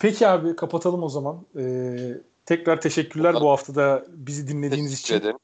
[0.00, 1.46] Peki abi kapatalım o zaman.
[1.58, 5.24] Ee, Tekrar teşekkürler bu hafta da bizi dinlediğiniz teşekkür için.
[5.24, 5.38] Ederim.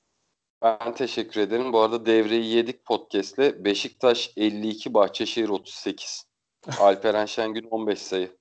[0.62, 1.72] Ben teşekkür ederim.
[1.72, 3.64] Bu arada devreyi yedik podcast'le.
[3.64, 6.26] Beşiktaş 52, Bahçeşehir 38.
[6.80, 8.36] Alperen Şengün 15 sayı.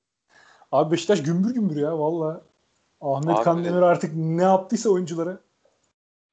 [0.72, 2.41] Abi Beşiktaş gümbür gümbür ya valla.
[3.02, 5.39] Ahmet Abi, Kandemir artık ne yaptıysa oyunculara.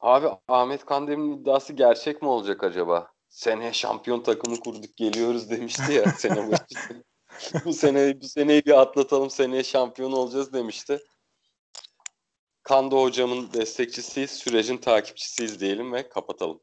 [0.01, 3.09] Abi Ahmet Kandemir'in iddiası gerçek mi olacak acaba?
[3.29, 7.03] Seneye şampiyon takımı kurduk geliyoruz demişti ya sene başı.
[7.65, 10.99] bu sene bu seneyi bir atlatalım seneye şampiyon olacağız demişti.
[12.63, 16.61] Kando hocamın destekçisiyiz, sürecin takipçisiyiz diyelim ve kapatalım.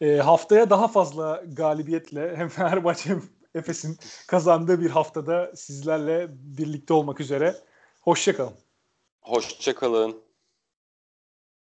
[0.00, 3.22] E, haftaya daha fazla galibiyetle hem Fenerbahçe hem
[3.54, 7.56] Efes'in kazandığı bir haftada sizlerle birlikte olmak üzere.
[8.00, 8.54] Hoşçakalın.
[9.20, 10.27] Hoşçakalın.